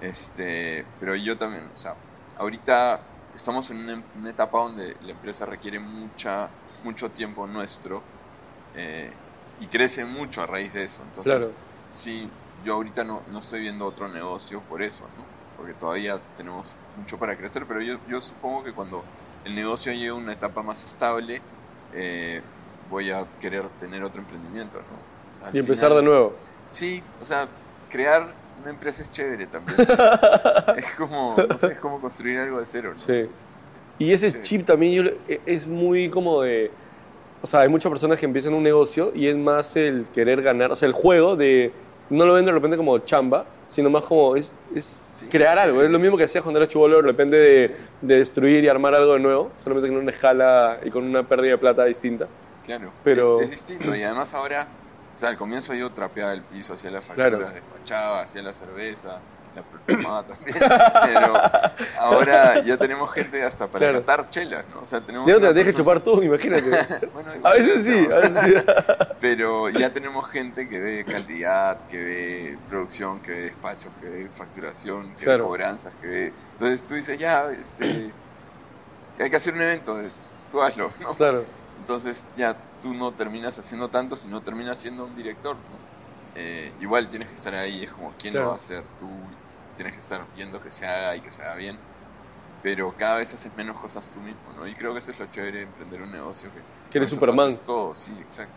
Este, 0.00 0.84
pero 1.00 1.14
yo 1.14 1.36
también, 1.38 1.62
o 1.72 1.76
sea, 1.76 1.94
ahorita 2.36 3.00
estamos 3.34 3.70
en 3.70 3.78
una, 3.78 4.02
una 4.18 4.30
etapa 4.30 4.58
donde 4.58 4.96
la 5.04 5.12
empresa 5.12 5.46
requiere 5.46 5.78
mucha, 5.78 6.48
mucho 6.82 7.08
tiempo 7.10 7.46
nuestro 7.46 8.02
eh, 8.74 9.10
y 9.60 9.66
crece 9.66 10.04
mucho 10.04 10.42
a 10.42 10.46
raíz 10.46 10.72
de 10.72 10.84
eso. 10.84 11.02
Entonces, 11.08 11.32
Claro. 11.36 11.52
sí, 11.90 12.28
yo 12.64 12.74
ahorita 12.74 13.04
no, 13.04 13.22
no 13.30 13.38
estoy 13.38 13.60
viendo 13.60 13.86
otro 13.86 14.08
negocio 14.08 14.60
por 14.68 14.82
eso, 14.82 15.04
¿no? 15.16 15.24
Porque 15.56 15.72
todavía 15.74 16.20
tenemos 16.36 16.72
mucho 16.96 17.18
para 17.18 17.36
crecer, 17.36 17.64
pero 17.66 17.80
yo, 17.80 17.96
yo 18.08 18.20
supongo 18.20 18.64
que 18.64 18.72
cuando 18.72 19.02
el 19.44 19.54
negocio 19.54 19.92
llegue 19.92 20.08
a 20.08 20.14
una 20.14 20.32
etapa 20.32 20.62
más 20.62 20.84
estable, 20.84 21.40
eh, 21.94 22.40
voy 22.90 23.10
a 23.10 23.24
querer 23.40 23.64
tener 23.80 24.02
otro 24.04 24.20
emprendimiento, 24.20 24.78
¿no? 24.78 25.34
O 25.34 25.38
sea, 25.38 25.48
al 25.48 25.56
Y 25.56 25.58
empezar 25.60 25.88
final- 25.90 26.04
de 26.04 26.10
nuevo. 26.10 26.36
Sí, 26.68 27.02
o 27.20 27.24
sea, 27.24 27.48
crear 27.90 28.28
una 28.60 28.70
empresa 28.70 29.02
es 29.02 29.10
chévere 29.12 29.46
también. 29.46 29.76
es 30.76 30.90
como, 30.96 31.34
no 31.48 31.58
sé, 31.58 31.72
es 31.72 31.78
como 31.78 32.00
construir 32.00 32.38
algo 32.38 32.58
de 32.60 32.66
cero, 32.66 32.90
¿no? 32.92 32.98
Sí. 32.98 33.12
Es- 33.30 33.54
Y 33.98 34.12
ese 34.12 34.40
chip 34.42 34.64
también 34.66 35.14
e- 35.26 35.40
es 35.46 35.66
muy 35.66 36.08
como 36.10 36.42
de... 36.42 36.70
O 37.42 37.46
sea, 37.46 37.60
hay 37.60 37.68
muchas 37.68 37.90
personas 37.90 38.18
que 38.18 38.26
empiezan 38.26 38.52
un 38.54 38.62
negocio 38.62 39.12
y 39.14 39.28
es 39.28 39.36
más 39.36 39.76
el 39.76 40.06
querer 40.12 40.42
ganar, 40.42 40.70
o 40.72 40.76
sea, 40.76 40.86
el 40.86 40.92
juego 40.92 41.36
de... 41.36 41.72
No 42.10 42.24
lo 42.24 42.34
ven 42.34 42.44
de 42.44 42.52
repente 42.52 42.76
como 42.76 42.98
chamba, 42.98 43.44
sino 43.68 43.90
más 43.90 44.04
como 44.04 44.34
es, 44.36 44.54
es 44.74 45.08
Sí, 45.12 45.26
crear 45.26 45.58
sí, 45.58 45.64
algo. 45.64 45.82
Es 45.82 45.90
lo 45.90 45.98
sí. 45.98 46.02
mismo 46.02 46.16
que 46.16 46.24
hacías 46.24 46.42
cuando 46.42 46.58
eras 46.58 46.68
chivolo, 46.70 46.96
de 46.96 47.02
repente 47.02 47.36
de, 47.36 47.76
de 48.00 48.18
destruir 48.18 48.64
y 48.64 48.68
armar 48.68 48.94
algo 48.94 49.14
de 49.14 49.20
nuevo, 49.20 49.50
solamente 49.56 49.88
con 49.88 49.98
una 49.98 50.10
escala 50.12 50.78
y 50.84 50.90
con 50.90 51.04
una 51.04 51.22
pérdida 51.22 51.52
de 51.52 51.58
plata 51.58 51.84
distinta. 51.84 52.26
Claro, 52.64 52.90
Pero- 53.04 53.40
es, 53.40 53.44
es 53.46 53.50
distinto. 53.50 53.94
Y 53.94 54.02
además 54.02 54.32
ahora, 54.34 54.68
o 55.14 55.18
sea, 55.18 55.28
al 55.30 55.36
comienzo 55.36 55.74
yo 55.74 55.90
trapeaba 55.90 56.32
el 56.32 56.42
piso, 56.42 56.74
hacía 56.74 56.90
las 56.90 57.04
facturas, 57.04 57.30
Claro. 57.30 57.50
despachaba, 57.50 58.22
hacía 58.22 58.42
la 58.42 58.52
cerveza, 58.54 59.20
la 59.86 60.24
también. 60.24 60.56
Pero 61.04 61.32
ahora 61.98 62.62
ya 62.62 62.76
tenemos 62.76 63.10
gente 63.12 63.42
hasta 63.42 63.66
para 63.66 63.78
Claro. 63.86 64.00
catar 64.00 64.30
chelas, 64.30 64.64
¿no? 64.74 64.80
O 64.80 64.84
sea, 64.84 65.00
tenemos 65.00 65.26
te 65.26 65.36
una 65.36 65.48
la 65.48 65.54
persona- 65.54 65.76
chupar 65.76 66.00
tú, 66.00 66.22
imagínate. 66.22 67.08
Bueno, 67.14 67.32
A 67.42 67.52
veces 67.52 67.84
sí, 67.84 68.08
a 68.12 68.16
veces 68.18 68.40
sí. 68.42 68.54
Pero 69.20 69.68
ya 69.70 69.90
tenemos 69.92 70.28
gente 70.28 70.68
que 70.68 70.78
ve 70.78 71.04
calidad, 71.04 71.78
que 71.90 71.96
ve 71.96 72.58
producción, 72.68 73.20
que 73.20 73.30
ve 73.32 73.40
despacho, 73.44 73.88
que 74.00 74.08
ve 74.08 74.28
facturación, 74.32 75.14
que 75.16 75.24
Claro. 75.24 75.44
ve 75.44 75.48
cobranzas, 75.48 75.92
que 76.00 76.06
ve... 76.06 76.32
Entonces 76.54 76.86
tú 76.86 76.94
dices, 76.94 77.18
ya, 77.18 77.50
este, 77.52 78.10
hay 79.18 79.30
que 79.30 79.36
hacer 79.36 79.54
un 79.54 79.62
evento, 79.62 79.96
tú 80.50 80.62
hazlo, 80.62 80.90
¿no? 81.00 81.14
Claro, 81.14 81.44
Entonces 81.80 82.26
ya 82.36 82.56
tú 82.82 82.94
no 82.94 83.12
terminas 83.12 83.58
haciendo 83.58 83.88
tanto, 83.88 84.14
sino 84.16 84.40
terminas 84.40 84.78
siendo 84.78 85.04
un 85.04 85.14
director, 85.16 85.54
¿no? 85.56 85.88
Eh, 86.34 86.72
igual 86.80 87.08
tienes 87.08 87.28
que 87.28 87.34
estar 87.34 87.54
ahí, 87.54 87.82
es 87.84 87.90
como 87.90 88.12
quién 88.18 88.32
Claro. 88.32 88.44
lo 88.46 88.50
va 88.50 88.54
a 88.54 88.56
hacer, 88.56 88.82
tú 88.98 89.08
tienes 89.78 89.94
que 89.94 90.00
estar 90.00 90.20
viendo 90.36 90.60
que 90.60 90.70
se 90.70 90.84
haga 90.86 91.16
y 91.16 91.20
que 91.20 91.30
se 91.30 91.40
haga 91.42 91.54
bien, 91.54 91.78
pero 92.62 92.92
cada 92.98 93.18
vez 93.18 93.32
haces 93.32 93.50
menos 93.56 93.76
cosas 93.78 94.10
tú 94.12 94.20
mismo, 94.20 94.40
¿no? 94.58 94.66
Y 94.66 94.74
creo 94.74 94.92
que 94.92 94.98
eso 94.98 95.12
es 95.12 95.18
lo 95.18 95.26
chévere 95.26 95.58
de 95.58 95.62
emprender 95.64 96.02
un 96.02 96.10
negocio, 96.12 96.50
que, 96.50 96.90
que 96.90 96.98
eres 96.98 97.10
Superman. 97.10 97.48
haces 97.48 97.60
todo, 97.60 97.94
sí, 97.94 98.12
exacto. 98.20 98.54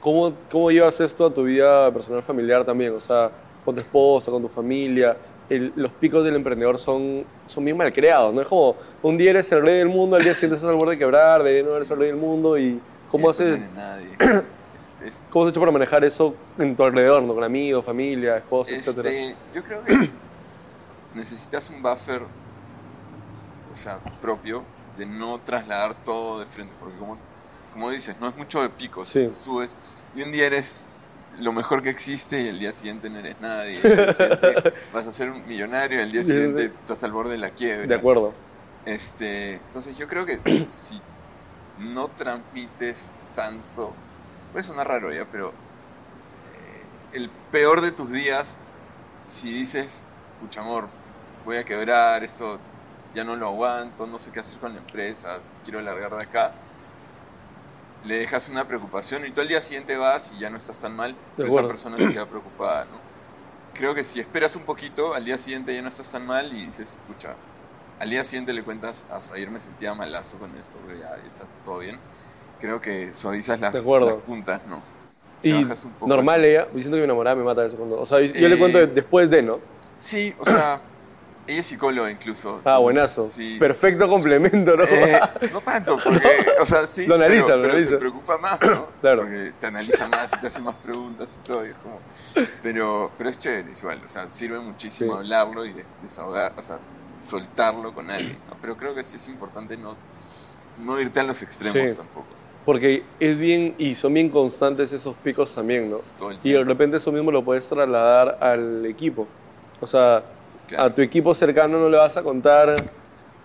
¿Cómo, 0.00 0.32
¿Cómo 0.50 0.70
llevas 0.70 0.98
esto 1.00 1.26
a 1.26 1.32
tu 1.32 1.44
vida 1.44 1.92
personal 1.92 2.22
familiar 2.22 2.64
también? 2.64 2.92
O 2.94 2.98
sea, 3.00 3.30
con 3.64 3.74
tu 3.74 3.80
esposa, 3.82 4.30
con 4.32 4.42
tu 4.42 4.48
familia. 4.48 5.16
El- 5.48 5.72
los 5.76 5.92
picos 5.92 6.24
del 6.24 6.34
emprendedor 6.34 6.78
son, 6.78 7.24
son 7.46 7.64
bien 7.64 7.76
mal 7.76 7.92
creados, 7.92 8.32
¿no? 8.34 8.40
Es 8.40 8.48
como 8.48 8.74
un 9.02 9.18
día 9.18 9.30
eres 9.30 9.52
el 9.52 9.62
rey 9.62 9.78
del 9.78 9.88
mundo, 9.88 10.16
al 10.16 10.22
día 10.24 10.34
siguiente 10.34 10.56
estás 10.56 10.70
al 10.70 10.76
borde 10.76 10.92
de 10.92 10.98
quebrar, 10.98 11.42
de 11.42 11.62
no 11.62 11.76
eres 11.76 11.90
el 11.90 11.98
rey 11.98 12.10
del 12.10 12.18
mundo 12.20 12.56
y 12.58 12.80
cómo 13.10 13.28
haces, 13.30 13.48
no 13.50 13.56
tiene 13.56 13.72
nadie. 13.74 14.08
Es- 14.82 14.94
es- 15.06 15.28
cómo 15.30 15.44
has 15.44 15.50
hecho 15.50 15.60
para 15.60 15.70
manejar 15.70 16.02
eso 16.02 16.34
en 16.58 16.74
tu 16.74 16.82
alrededor, 16.82 17.22
¿no? 17.22 17.34
Con 17.34 17.44
amigos, 17.44 17.84
familia, 17.84 18.38
esposa, 18.38 18.72
etcétera. 18.74 19.10
Este, 19.10 19.36
yo 19.54 19.62
creo 19.62 19.84
que 19.84 19.92
necesitas 21.14 21.70
un 21.70 21.82
buffer, 21.82 22.22
o 23.72 23.76
sea, 23.76 23.98
propio, 24.20 24.62
de 24.96 25.06
no 25.06 25.38
trasladar 25.40 25.94
todo 26.04 26.40
de 26.40 26.46
frente, 26.46 26.72
porque 26.78 26.96
como, 26.98 27.16
como 27.72 27.90
dices, 27.90 28.16
no 28.20 28.28
es 28.28 28.36
mucho 28.36 28.60
de 28.62 28.68
picos, 28.68 29.08
Sí. 29.08 29.30
subes 29.32 29.74
y 30.14 30.22
un 30.22 30.32
día 30.32 30.46
eres 30.46 30.90
lo 31.38 31.52
mejor 31.52 31.82
que 31.82 31.88
existe 31.88 32.42
y 32.42 32.48
el 32.48 32.58
día 32.58 32.72
siguiente 32.72 33.08
no 33.08 33.18
eres 33.18 33.40
nadie. 33.40 33.76
El 33.82 33.96
día 33.96 34.12
siguiente 34.14 34.72
vas 34.92 35.06
a 35.06 35.12
ser 35.12 35.30
un 35.30 35.46
millonario 35.48 35.98
y 35.98 36.02
el 36.02 36.12
día 36.12 36.24
siguiente 36.24 36.66
estás 36.66 37.02
al 37.04 37.12
borde 37.12 37.32
de 37.32 37.38
la 37.38 37.50
quiebra. 37.50 37.86
De 37.86 37.94
acuerdo. 37.94 38.34
Este, 38.84 39.54
entonces 39.54 39.96
yo 39.96 40.06
creo 40.08 40.26
que 40.26 40.40
si 40.66 41.00
no 41.78 42.08
transmites 42.08 43.10
tanto, 43.34 43.94
puede 44.52 44.62
sonar 44.62 44.88
raro 44.88 45.10
ya, 45.10 45.24
pero 45.32 45.48
eh, 45.48 47.14
el 47.14 47.30
peor 47.50 47.80
de 47.80 47.92
tus 47.92 48.12
días, 48.12 48.58
si 49.24 49.50
dices, 49.50 50.04
pucha 50.40 50.60
amor, 50.60 50.88
voy 51.44 51.56
a 51.58 51.64
quebrar, 51.64 52.24
esto 52.24 52.60
ya 53.12 53.24
no 53.24 53.36
lo 53.36 53.46
aguanto, 53.48 54.06
no 54.06 54.18
sé 54.18 54.32
qué 54.32 54.40
hacer 54.40 54.58
con 54.58 54.72
la 54.74 54.80
empresa, 54.80 55.42
quiero 55.62 55.80
largar 55.82 56.12
de 56.16 56.22
acá, 56.22 56.56
le 58.02 58.16
dejas 58.18 58.48
una 58.48 58.66
preocupación 58.66 59.24
y 59.26 59.32
tú 59.32 59.40
al 59.40 59.48
día 59.48 59.60
siguiente 59.60 59.96
vas 59.96 60.32
y 60.32 60.38
ya 60.38 60.50
no 60.50 60.56
estás 60.56 60.80
tan 60.80 60.94
mal, 60.96 61.16
pero 61.38 61.48
esa 61.48 61.66
persona 61.66 62.00
se 62.00 62.10
queda 62.10 62.28
preocupada, 62.28 62.84
¿no? 62.86 63.04
Creo 63.72 63.94
que 63.94 64.04
si 64.04 64.20
esperas 64.20 64.56
un 64.56 64.64
poquito, 64.64 65.14
al 65.14 65.24
día 65.24 65.38
siguiente 65.38 65.74
ya 65.74 65.82
no 65.82 65.88
estás 65.90 66.10
tan 66.10 66.26
mal 66.26 66.52
y 66.52 66.66
dices, 66.66 66.96
pucha, 67.06 67.36
al 67.98 68.10
día 68.10 68.24
siguiente 68.24 68.52
le 68.52 68.64
cuentas, 68.64 69.06
"Ah, 69.10 69.20
ayer 69.34 69.50
me 69.50 69.60
sentía 69.60 69.94
malazo 69.94 70.38
con 70.38 70.56
esto, 70.56 70.80
pero 70.86 70.98
ya, 70.98 71.18
ya 71.18 71.26
está 71.26 71.46
todo 71.64 71.78
bien. 71.78 72.00
Creo 72.60 72.80
que 72.80 73.12
suavizas 73.12 73.60
las, 73.60 73.74
las 73.74 74.16
puntas, 74.26 74.66
¿no? 74.66 74.82
Y 75.42 75.64
normal 76.04 76.44
eso. 76.44 76.48
ella, 76.50 76.68
diciendo 76.72 76.96
que 76.96 77.00
mi 77.02 77.04
enamorada 77.04 77.36
me 77.36 77.44
mata 77.44 77.62
de 77.62 77.70
segundo. 77.70 78.00
O 78.00 78.06
sea, 78.06 78.20
yo 78.20 78.48
le 78.48 78.56
Eh, 78.56 78.58
cuento 78.58 78.78
de- 78.78 78.86
después 78.88 79.28
de, 79.30 79.42
¿no? 79.42 79.60
Sí, 79.98 80.34
o 80.38 80.44
sea, 80.44 80.80
ella 81.46 81.60
es 81.60 81.66
psicóloga 81.66 82.10
incluso. 82.10 82.60
Ah, 82.64 82.78
buenazo. 82.78 83.26
sí. 83.26 83.56
Perfecto 83.58 84.08
complemento, 84.08 84.76
¿no? 84.76 84.84
Eh, 84.84 85.20
no 85.52 85.60
tanto, 85.60 85.98
porque, 86.02 86.20
o 86.60 86.66
sea, 86.66 86.86
sí. 86.86 87.06
Lo 87.06 87.16
analiza, 87.16 87.46
pero, 87.46 87.56
lo 87.56 87.62
pero 87.62 87.72
analiza. 87.74 87.90
se 87.90 87.96
preocupa 87.98 88.38
más, 88.38 88.60
¿no? 88.62 88.86
Claro. 89.00 89.22
Porque 89.22 89.52
te 89.60 89.66
analiza 89.66 90.08
más 90.08 90.32
y 90.32 90.40
te 90.40 90.46
hace 90.46 90.60
más 90.60 90.74
preguntas 90.76 91.28
y 91.42 91.46
todo. 91.48 91.66
y 91.66 91.70
es 91.70 91.76
como... 91.82 91.98
pero, 92.62 93.10
pero 93.18 93.30
es 93.30 93.38
chévere 93.38 93.72
igual, 93.76 94.00
o 94.04 94.08
sea, 94.08 94.28
sirve 94.28 94.60
muchísimo 94.60 95.12
Sí. 95.14 95.18
hablarlo 95.18 95.64
y 95.64 95.72
des- 95.72 96.00
desahogar, 96.02 96.52
o 96.56 96.62
sea, 96.62 96.78
soltarlo 97.20 97.92
con 97.94 98.10
alguien, 98.10 98.38
¿no? 98.48 98.56
Pero 98.60 98.76
creo 98.76 98.94
que 98.94 99.02
sí 99.02 99.16
es 99.16 99.28
importante 99.28 99.76
no, 99.76 99.96
no 100.84 101.00
irte 101.00 101.20
a 101.20 101.22
los 101.24 101.40
extremos 101.42 101.96
tampoco, 101.96 102.26
Porque 102.64 103.02
es 103.20 103.38
bien, 103.38 103.74
y 103.78 103.94
son 103.94 104.14
bien 104.14 104.28
constantes 104.28 104.92
esos 104.92 105.14
picos 105.16 105.54
también, 105.54 105.90
¿no? 105.90 106.00
todo 106.18 106.30
el 106.30 106.34
Y 106.36 106.38
de 106.38 106.42
tiempo. 106.42 106.64
repente 106.68 106.96
eso 106.98 107.10
mismo 107.12 107.30
lo 107.32 107.44
puedes 107.44 107.68
trasladar 107.68 108.38
al 108.40 108.86
equipo. 108.86 109.26
O 109.80 109.86
sea, 109.86 110.22
Claro. 110.68 110.84
a 110.84 110.94
tu 110.94 111.02
equipo 111.02 111.34
cercano 111.34 111.78
no 111.78 111.88
le 111.88 111.98
vas 111.98 112.16
a 112.16 112.22
contar 112.22 112.76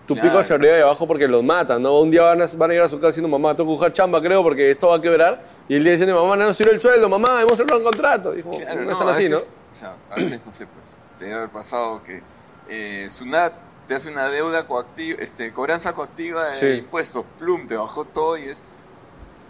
tu 0.06 0.14
Claro. 0.14 0.28
pico 0.28 0.38
hacia 0.38 0.56
arriba 0.56 0.78
y 0.78 0.80
abajo 0.80 1.06
porque 1.06 1.28
los 1.28 1.42
matan, 1.44 1.82
¿no? 1.82 1.98
Un 2.00 2.10
día 2.10 2.22
van 2.22 2.40
a, 2.40 2.46
van 2.56 2.70
a 2.70 2.74
ir 2.74 2.80
a 2.80 2.88
su 2.88 2.96
casa 2.98 3.08
diciendo, 3.08 3.28
mamá, 3.28 3.54
tengo 3.54 3.68
que 3.68 3.72
buscar 3.74 3.92
chamba, 3.92 4.22
creo, 4.22 4.42
porque 4.42 4.70
esto 4.70 4.88
va 4.88 4.96
a 4.96 5.00
quebrar. 5.00 5.42
Y 5.68 5.74
el 5.76 5.82
día 5.84 5.92
diciendo, 5.92 6.14
mamá, 6.22 6.36
no 6.36 6.46
nos 6.46 6.56
sirve 6.56 6.72
el 6.72 6.80
sueldo, 6.80 7.08
mamá, 7.10 7.42
hemos 7.42 7.56
cerrado 7.58 7.78
un 7.78 7.84
contrato. 7.84 8.32
Como, 8.42 8.58
Claro, 8.58 8.84
no, 8.84 8.90
están 8.92 9.08
así, 9.08 9.28
¿no? 9.28 9.36
O 9.36 9.40
sea, 9.74 9.96
a 10.10 10.14
veces, 10.16 10.40
no 10.46 10.52
sé, 10.54 10.66
pues, 10.66 10.98
te 11.18 11.26
debe 11.26 11.36
haber 11.36 11.50
pasado 11.50 12.02
que 12.04 12.22
eh, 12.70 13.08
Sunat 13.10 13.52
te 13.86 13.94
hace 13.96 14.10
una 14.10 14.28
deuda 14.30 14.66
coactiva, 14.66 15.20
este, 15.22 15.52
cobranza 15.52 15.92
coactiva 15.92 16.46
de 16.48 16.54
Sí. 16.54 16.66
impuestos, 16.80 17.24
plum, 17.38 17.66
te 17.66 17.76
bajó 17.76 18.04
todo 18.06 18.36
y 18.38 18.44
es 18.48 18.62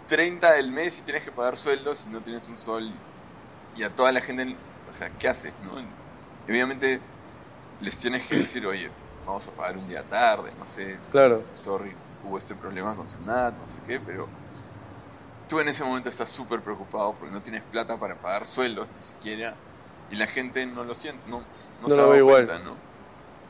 30 0.07 0.53
del 0.53 0.71
mes 0.71 0.99
y 0.99 1.01
tienes 1.03 1.23
que 1.23 1.31
pagar 1.31 1.55
sueldos 1.57 2.05
y 2.05 2.09
no 2.13 2.19
tienes 2.21 2.47
un 2.49 2.57
sol. 2.57 2.91
Y 3.77 3.83
a 3.83 3.89
toda 3.89 4.11
la 4.11 4.19
gente, 4.21 4.55
o 4.89 4.93
sea, 4.93 5.09
¿qué 5.19 5.27
haces, 5.29 5.53
no? 5.63 5.81
Obviamente 6.49 6.99
les 7.81 7.97
tienes 7.97 8.25
que 8.27 8.37
decir, 8.37 8.65
oye, 8.67 8.89
vamos 9.25 9.47
a 9.47 9.51
pagar 9.51 9.77
un 9.77 9.87
día 9.87 10.03
tarde, 10.03 10.51
no 10.57 10.65
sé, 10.65 10.97
Claro. 11.11 11.43
sorry, 11.55 11.93
hubo 12.23 12.37
este 12.37 12.55
problema 12.55 12.95
con 12.95 13.07
Sunat, 13.07 13.53
no 13.55 13.67
sé 13.67 13.79
qué, 13.87 13.99
pero 13.99 14.27
tú 15.47 15.59
en 15.59 15.67
ese 15.69 15.83
momento 15.83 16.09
estás 16.09 16.29
súper 16.29 16.61
preocupado 16.61 17.13
porque 17.13 17.33
no 17.33 17.41
tienes 17.41 17.63
plata 17.63 17.97
para 17.97 18.15
pagar 18.15 18.45
sueldos 18.45 18.87
ni 18.95 19.01
siquiera 19.01 19.55
y 20.11 20.15
la 20.15 20.27
gente 20.27 20.65
no 20.65 20.83
lo 20.83 20.93
siente, 20.95 21.21
no, 21.29 21.39
no, 21.39 21.45
No 21.81 21.89
se 21.89 21.95
lo 21.97 22.03
da 22.07 22.09
ve 22.13 22.17
igual. 22.19 22.45
cuenta, 22.47 22.63
¿no? 22.63 22.75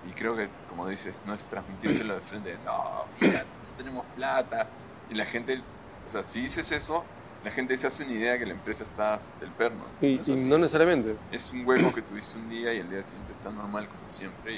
Y 0.09 0.13
creo 0.13 0.35
que, 0.35 0.49
como 0.69 0.87
dices, 0.87 1.19
no 1.25 1.33
es 1.33 1.45
transmitírselo 1.47 2.15
de 2.15 2.21
frente, 2.21 2.57
no, 2.65 3.05
mira, 3.19 3.39
no 3.43 3.69
tenemos 3.77 4.05
plata. 4.15 4.67
Y 5.09 5.15
la 5.15 5.25
gente, 5.25 5.61
o 6.07 6.09
sea, 6.09 6.23
si 6.23 6.41
dices 6.41 6.71
eso, 6.71 7.03
la 7.43 7.51
gente 7.51 7.77
se 7.77 7.87
hace 7.87 8.03
una 8.03 8.13
idea 8.13 8.37
que 8.37 8.45
la 8.45 8.53
empresa 8.53 8.83
está 8.83 9.13
hasta 9.15 9.45
el 9.45 9.51
perno. 9.51 9.83
Y, 10.01 10.19
es 10.19 10.27
y 10.27 10.45
no 10.45 10.57
necesariamente. 10.57 11.15
Es 11.31 11.51
un 11.53 11.65
hueco 11.65 11.93
que 11.93 12.01
tuviste 12.01 12.37
un 12.37 12.49
día 12.49 12.73
y 12.73 12.77
el 12.79 12.89
día 12.89 13.01
siguiente 13.01 13.31
está 13.31 13.51
normal 13.51 13.87
como 13.87 14.09
siempre 14.09 14.55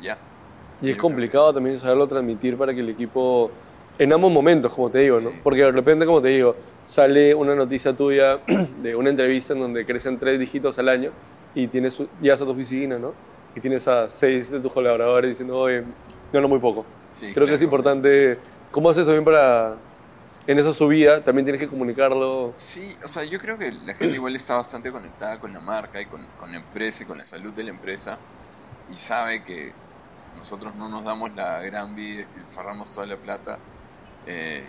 y 0.00 0.04
ya. 0.04 0.16
Y 0.80 0.90
es 0.90 0.96
complicado 0.96 1.52
también 1.54 1.78
saberlo 1.78 2.06
transmitir 2.06 2.56
para 2.56 2.74
que 2.74 2.80
el 2.80 2.90
equipo, 2.90 3.50
en 3.98 4.12
ambos 4.12 4.30
momentos, 4.30 4.72
como 4.72 4.90
te 4.90 5.00
digo, 5.00 5.20
¿no? 5.20 5.30
Sí. 5.30 5.40
Porque 5.42 5.62
de 5.62 5.72
repente, 5.72 6.06
como 6.06 6.20
te 6.22 6.28
digo, 6.28 6.56
sale 6.84 7.34
una 7.34 7.54
noticia 7.54 7.94
tuya 7.94 8.38
de 8.82 8.94
una 8.94 9.10
entrevista 9.10 9.52
en 9.52 9.60
donde 9.60 9.84
crecen 9.84 10.18
tres 10.18 10.38
dígitos 10.38 10.78
al 10.78 10.88
año 10.88 11.10
y 11.54 11.66
tienes, 11.66 12.02
llegas 12.20 12.40
a 12.40 12.44
tu 12.44 12.50
oficina, 12.50 12.98
¿no? 12.98 13.12
Y 13.54 13.60
tienes 13.60 13.88
a 13.88 14.08
seis 14.08 14.50
de 14.50 14.60
tus 14.60 14.72
colaboradores 14.72 15.30
diciendo, 15.30 15.58
oye, 15.58 15.82
gano 16.32 16.48
muy 16.48 16.58
poco. 16.58 16.84
Sí, 17.12 17.32
Creo 17.32 17.46
que 17.46 17.54
es 17.54 17.60
claro. 17.60 17.64
importante, 17.64 18.38
¿cómo 18.70 18.90
haces 18.90 19.06
también 19.06 19.24
para, 19.24 19.76
en 20.46 20.58
esa 20.58 20.72
subida, 20.72 21.22
también 21.24 21.44
tienes 21.44 21.60
que 21.60 21.68
comunicarlo? 21.68 22.52
Sí, 22.56 22.96
o 23.02 23.08
sea, 23.08 23.24
yo 23.24 23.38
creo 23.40 23.58
que 23.58 23.72
la 23.72 23.94
gente 23.94 24.14
igual 24.14 24.36
está 24.36 24.56
bastante 24.56 24.92
conectada 24.92 25.40
con 25.40 25.52
la 25.52 25.60
marca 25.60 26.00
y 26.00 26.06
con, 26.06 26.26
la 26.48 26.56
empresa 26.56 27.02
y 27.02 27.06
con 27.06 27.18
la 27.18 27.24
salud 27.24 27.52
de 27.52 27.64
la 27.64 27.70
empresa 27.70 28.18
y 28.92 28.96
sabe 28.96 29.42
que 29.42 29.72
nosotros 30.36 30.74
no 30.76 30.88
nos 30.88 31.04
damos 31.04 31.34
la 31.34 31.60
gran 31.62 31.94
vida 31.94 32.24
farramos 32.50 32.92
toda 32.92 33.06
la 33.06 33.16
plata 33.16 33.58
eh, 34.26 34.64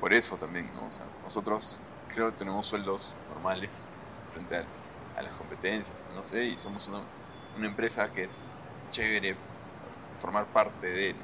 por 0.00 0.12
eso 0.12 0.36
también, 0.36 0.68
¿no? 0.74 0.88
Nosotros 1.22 1.78
creo 2.12 2.30
que 2.30 2.38
tenemos 2.38 2.66
sueldos 2.66 3.12
normales 3.32 3.86
frente 4.32 4.56
a, 4.56 5.22
las 5.22 5.32
competencias, 5.34 5.96
no 6.14 6.22
sé, 6.22 6.46
y 6.46 6.56
somos 6.56 6.88
una, 6.88 7.66
empresa 7.66 8.10
que 8.10 8.22
es 8.22 8.50
chévere 8.90 9.36
formar 10.20 10.46
parte 10.46 10.88
de, 10.88 11.12
¿no? 11.12 11.20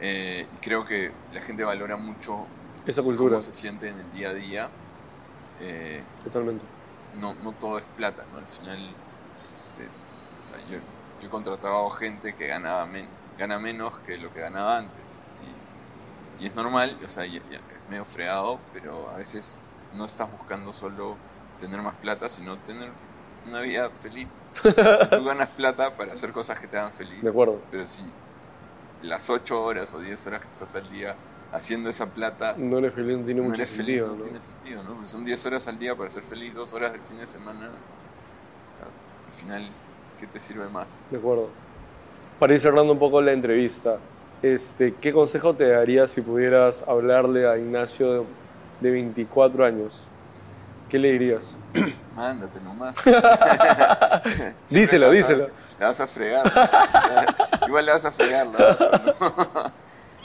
Eh, 0.00 0.46
creo 0.60 0.84
que 0.84 1.10
la 1.32 1.40
gente 1.40 1.64
valora 1.64 1.96
mucho 1.96 2.46
Esa 2.88 3.02
cultura, 3.02 3.30
cómo 3.30 3.40
se 3.40 3.52
siente 3.52 3.88
en 3.88 4.00
el 4.00 4.10
día 4.12 4.30
a 4.30 4.34
día. 4.34 4.70
Eh, 5.60 6.02
totalmente. 6.24 6.64
no, 7.12 7.34
no 7.34 7.52
todo 7.54 7.78
es 7.78 7.84
plata, 7.96 8.26
¿no? 8.32 8.38
Al 8.38 8.46
final, 8.48 8.78
este, 9.60 9.86
o 10.42 10.46
sea, 10.46 10.58
yo, 10.60 10.78
yo 11.20 11.26
he 11.26 11.30
contratado 11.30 11.90
gente 11.90 12.34
que 12.36 12.46
ganaba 12.46 12.86
men- 12.86 13.08
gana 13.36 13.58
menos 13.58 13.98
que 14.00 14.16
lo 14.18 14.32
que 14.32 14.40
ganaba 14.40 14.78
antes. 14.78 15.26
Y, 16.38 16.44
y 16.44 16.46
es 16.46 16.54
normal, 16.54 16.98
o 17.04 17.08
sea, 17.10 17.26
y- 17.26 17.36
y 17.36 17.54
es 17.54 17.62
medio 17.88 18.04
fregado, 18.06 18.60
pero 18.72 19.10
a 19.10 19.16
veces 19.16 19.62
no 19.90 20.04
estás 20.06 20.30
buscando 20.30 20.72
solo 20.72 21.16
tener 21.58 21.82
más 21.82 21.96
plata, 21.96 22.28
sino 22.28 22.62
tener 22.62 22.98
una 23.44 23.60
vida 23.60 23.90
feliz. 23.90 24.28
Tú 25.10 25.24
ganas 25.24 25.50
plata 25.50 25.96
para 25.96 26.12
hacer 26.14 26.32
cosas 26.32 26.58
que 26.60 26.68
te 26.68 26.78
hagan 26.78 26.92
feliz. 26.94 27.22
De 27.22 27.30
acuerdo. 27.30 27.66
Pero 27.70 27.84
si 27.84 28.18
las 29.00 29.30
8 29.30 29.62
horas 29.62 29.92
o 29.94 30.00
10 30.00 30.26
horas 30.26 30.40
que 30.42 30.48
estás 30.48 30.74
al 30.74 30.88
día 30.88 31.16
haciendo 31.52 31.88
esa 31.88 32.06
plata 32.06 32.54
No 32.58 32.78
eres 32.78 32.92
feliz, 32.94 33.18
no 33.18 33.24
tiene 33.24 33.40
no 33.40 33.48
mucho 33.48 33.62
feliz, 33.64 33.76
sentido, 33.76 34.06
no 34.08 34.14
¿no? 34.16 34.22
tiene 34.24 34.40
sentido, 34.40 34.82
¿no? 34.82 34.90
Porque 34.94 35.06
son 35.08 35.24
10 35.24 35.46
horas 35.46 35.66
al 35.68 35.78
día 35.78 35.94
para 35.94 36.10
ser 36.10 36.22
feliz, 36.22 36.54
2 36.54 36.72
horas 36.74 36.92
del 36.92 37.00
fin 37.02 37.18
de 37.18 37.26
semana. 37.26 37.68
O 37.68 38.76
sea, 38.76 38.84
al 38.86 39.34
final, 39.40 39.70
¿qué 40.20 40.26
te 40.26 40.40
sirve 40.40 40.68
más? 40.68 40.98
De 41.10 41.18
acuerdo. 41.18 41.48
Para 42.38 42.54
ir 42.54 42.60
cerrando 42.60 42.92
un 42.92 42.98
poco 42.98 43.20
la 43.22 43.32
entrevista, 43.32 43.96
este, 44.42 44.94
¿qué 44.94 45.12
consejo 45.12 45.54
te 45.54 45.68
darías 45.68 46.10
si 46.10 46.20
pudieras 46.20 46.84
hablarle 46.86 47.48
a 47.48 47.56
Ignacio 47.58 48.12
de, 48.12 48.26
de 48.80 48.90
24 48.90 49.64
años? 49.64 50.06
¿Qué 50.88 50.98
le 50.98 51.12
dirías? 51.12 51.56
Mándate 52.14 52.60
nomás. 52.60 52.96
Díselo, 54.70 55.10
díselo. 55.10 55.48
La 55.78 55.88
vas 55.88 56.00
a 56.00 56.06
fregar. 56.06 56.44
Igual 57.66 57.86
la 57.86 57.92
vas 57.94 58.04
a 58.04 58.12
fregar, 58.12 58.46
la 58.46 58.58
vas 58.58 58.80
a- 58.80 59.02
¿no? 59.20 59.72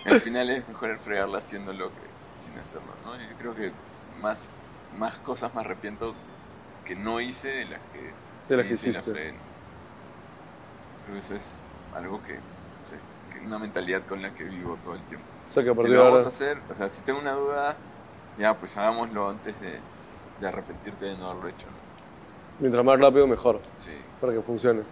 Al 0.05 0.19
final 0.19 0.49
es 0.49 0.67
mejor 0.67 0.99
fregarla 0.99 1.37
haciéndolo 1.39 1.89
que 1.89 2.17
sin 2.37 2.57
hacerlo, 2.59 2.93
¿no? 3.05 3.15
Yo 3.15 3.37
creo 3.37 3.55
que 3.55 3.71
más, 4.21 4.51
más 4.97 5.17
cosas 5.19 5.53
me 5.53 5.61
arrepiento 5.61 6.15
que 6.83 6.95
no 6.95 7.21
hice 7.21 7.49
de 7.49 7.65
las 7.65 7.79
que, 7.93 8.19
De 8.47 8.57
las 8.57 8.67
sí 8.67 8.67
que 8.67 8.73
hiciste. 8.73 9.11
fregué, 9.11 9.31
¿no? 9.33 9.39
Creo 11.03 11.13
que 11.15 11.19
eso 11.19 11.35
es 11.35 11.61
algo 11.91 12.21
que, 12.23 12.43
no 12.75 12.83
sé, 12.83 12.99
que 13.31 13.39
una 13.39 13.59
mentalidad 13.59 14.05
con 14.05 14.21
la 14.21 14.33
que 14.33 14.43
vivo 14.45 14.77
todo 14.83 14.95
el 14.95 15.05
tiempo. 15.05 15.27
O 15.47 15.51
sea, 15.51 15.63
que 15.63 15.69
a 15.69 15.75
Si 15.77 15.77
partir 15.77 15.91
lo 15.91 16.03
de 16.03 16.03
vamos 16.03 16.25
a 16.25 16.29
hacer, 16.29 16.63
o 16.69 16.75
sea, 16.75 16.89
si 16.89 17.03
tengo 17.03 17.19
una 17.19 17.33
duda, 17.33 17.83
ya 18.37 18.59
pues 18.59 18.75
hagámoslo 18.77 19.29
antes 19.29 19.59
de, 19.59 19.83
de 20.37 20.47
arrepentirte 20.47 21.05
de 21.05 21.17
no 21.17 21.29
haberlo 21.29 21.49
hecho, 21.49 21.71
¿no? 21.71 21.81
Mientras 22.57 22.83
más 22.85 22.99
rápido, 22.99 23.27
mejor, 23.27 23.61
Sí, 23.75 24.09
para 24.19 24.33
que 24.33 24.41
funcione. 24.41 24.87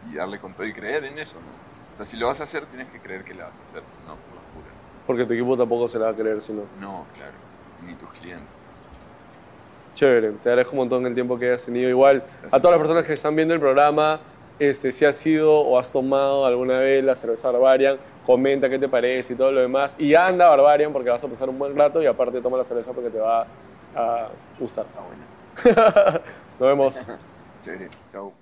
y 0.00 0.14
darle 0.14 0.40
con 0.40 0.54
todo 0.54 0.66
y 0.66 0.72
creer 0.74 1.04
en 1.04 1.18
eso, 1.18 1.40
¿no? 1.42 1.52
Sea, 1.98 2.04
si 2.04 2.16
lo 2.16 2.28
vas 2.28 2.40
a 2.40 2.44
hacer, 2.44 2.64
tienes 2.66 2.86
que 2.90 3.00
creer 3.00 3.24
que 3.24 3.34
la 3.34 3.46
vas 3.46 3.58
a 3.58 3.64
hacer, 3.64 3.82
si 3.84 3.98
no, 4.02 4.14
por 4.14 4.36
las 4.36 4.44
puras. 4.54 4.86
Porque 5.04 5.24
tu 5.24 5.32
equipo 5.32 5.56
tampoco 5.56 5.88
se 5.88 5.98
la 5.98 6.04
va 6.04 6.10
a 6.12 6.14
creer, 6.14 6.40
si 6.40 6.52
no. 6.52 6.62
No, 6.80 7.06
claro, 7.12 7.32
ni 7.84 7.92
tus 7.94 8.08
clientes. 8.10 8.54
Chévere, 9.94 10.30
te 10.40 10.48
agradezco 10.48 10.74
un 10.74 10.78
montón 10.78 11.04
el 11.06 11.14
tiempo 11.14 11.36
que 11.36 11.46
hayas 11.46 11.64
tenido. 11.64 11.90
Igual, 11.90 12.22
a 12.52 12.60
todas 12.60 12.70
las 12.70 12.78
personas 12.78 13.04
que 13.04 13.14
están 13.14 13.34
viendo 13.34 13.52
el 13.52 13.58
programa, 13.58 14.20
este, 14.60 14.92
si 14.92 15.06
has 15.06 15.16
sido 15.16 15.58
o 15.58 15.76
has 15.76 15.90
tomado 15.90 16.46
alguna 16.46 16.78
vez 16.78 17.02
la 17.02 17.16
cerveza 17.16 17.50
Barbarian, 17.50 17.98
comenta 18.24 18.70
qué 18.70 18.78
te 18.78 18.88
parece 18.88 19.32
y 19.32 19.36
todo 19.36 19.50
lo 19.50 19.60
demás. 19.60 19.96
Y 19.98 20.14
anda 20.14 20.48
Barbarian 20.50 20.92
porque 20.92 21.10
vas 21.10 21.24
a 21.24 21.26
pasar 21.26 21.48
un 21.48 21.58
buen 21.58 21.76
rato 21.76 22.00
y 22.00 22.06
aparte 22.06 22.40
toma 22.40 22.58
la 22.58 22.64
cerveza 22.64 22.92
porque 22.92 23.10
te 23.10 23.18
va 23.18 23.44
a 23.96 24.28
gustar. 24.60 24.84
Está 24.84 25.00
buena. 25.00 26.20
Nos 26.60 26.68
vemos. 26.68 27.06
Chévere, 27.62 27.88
chao. 28.12 28.32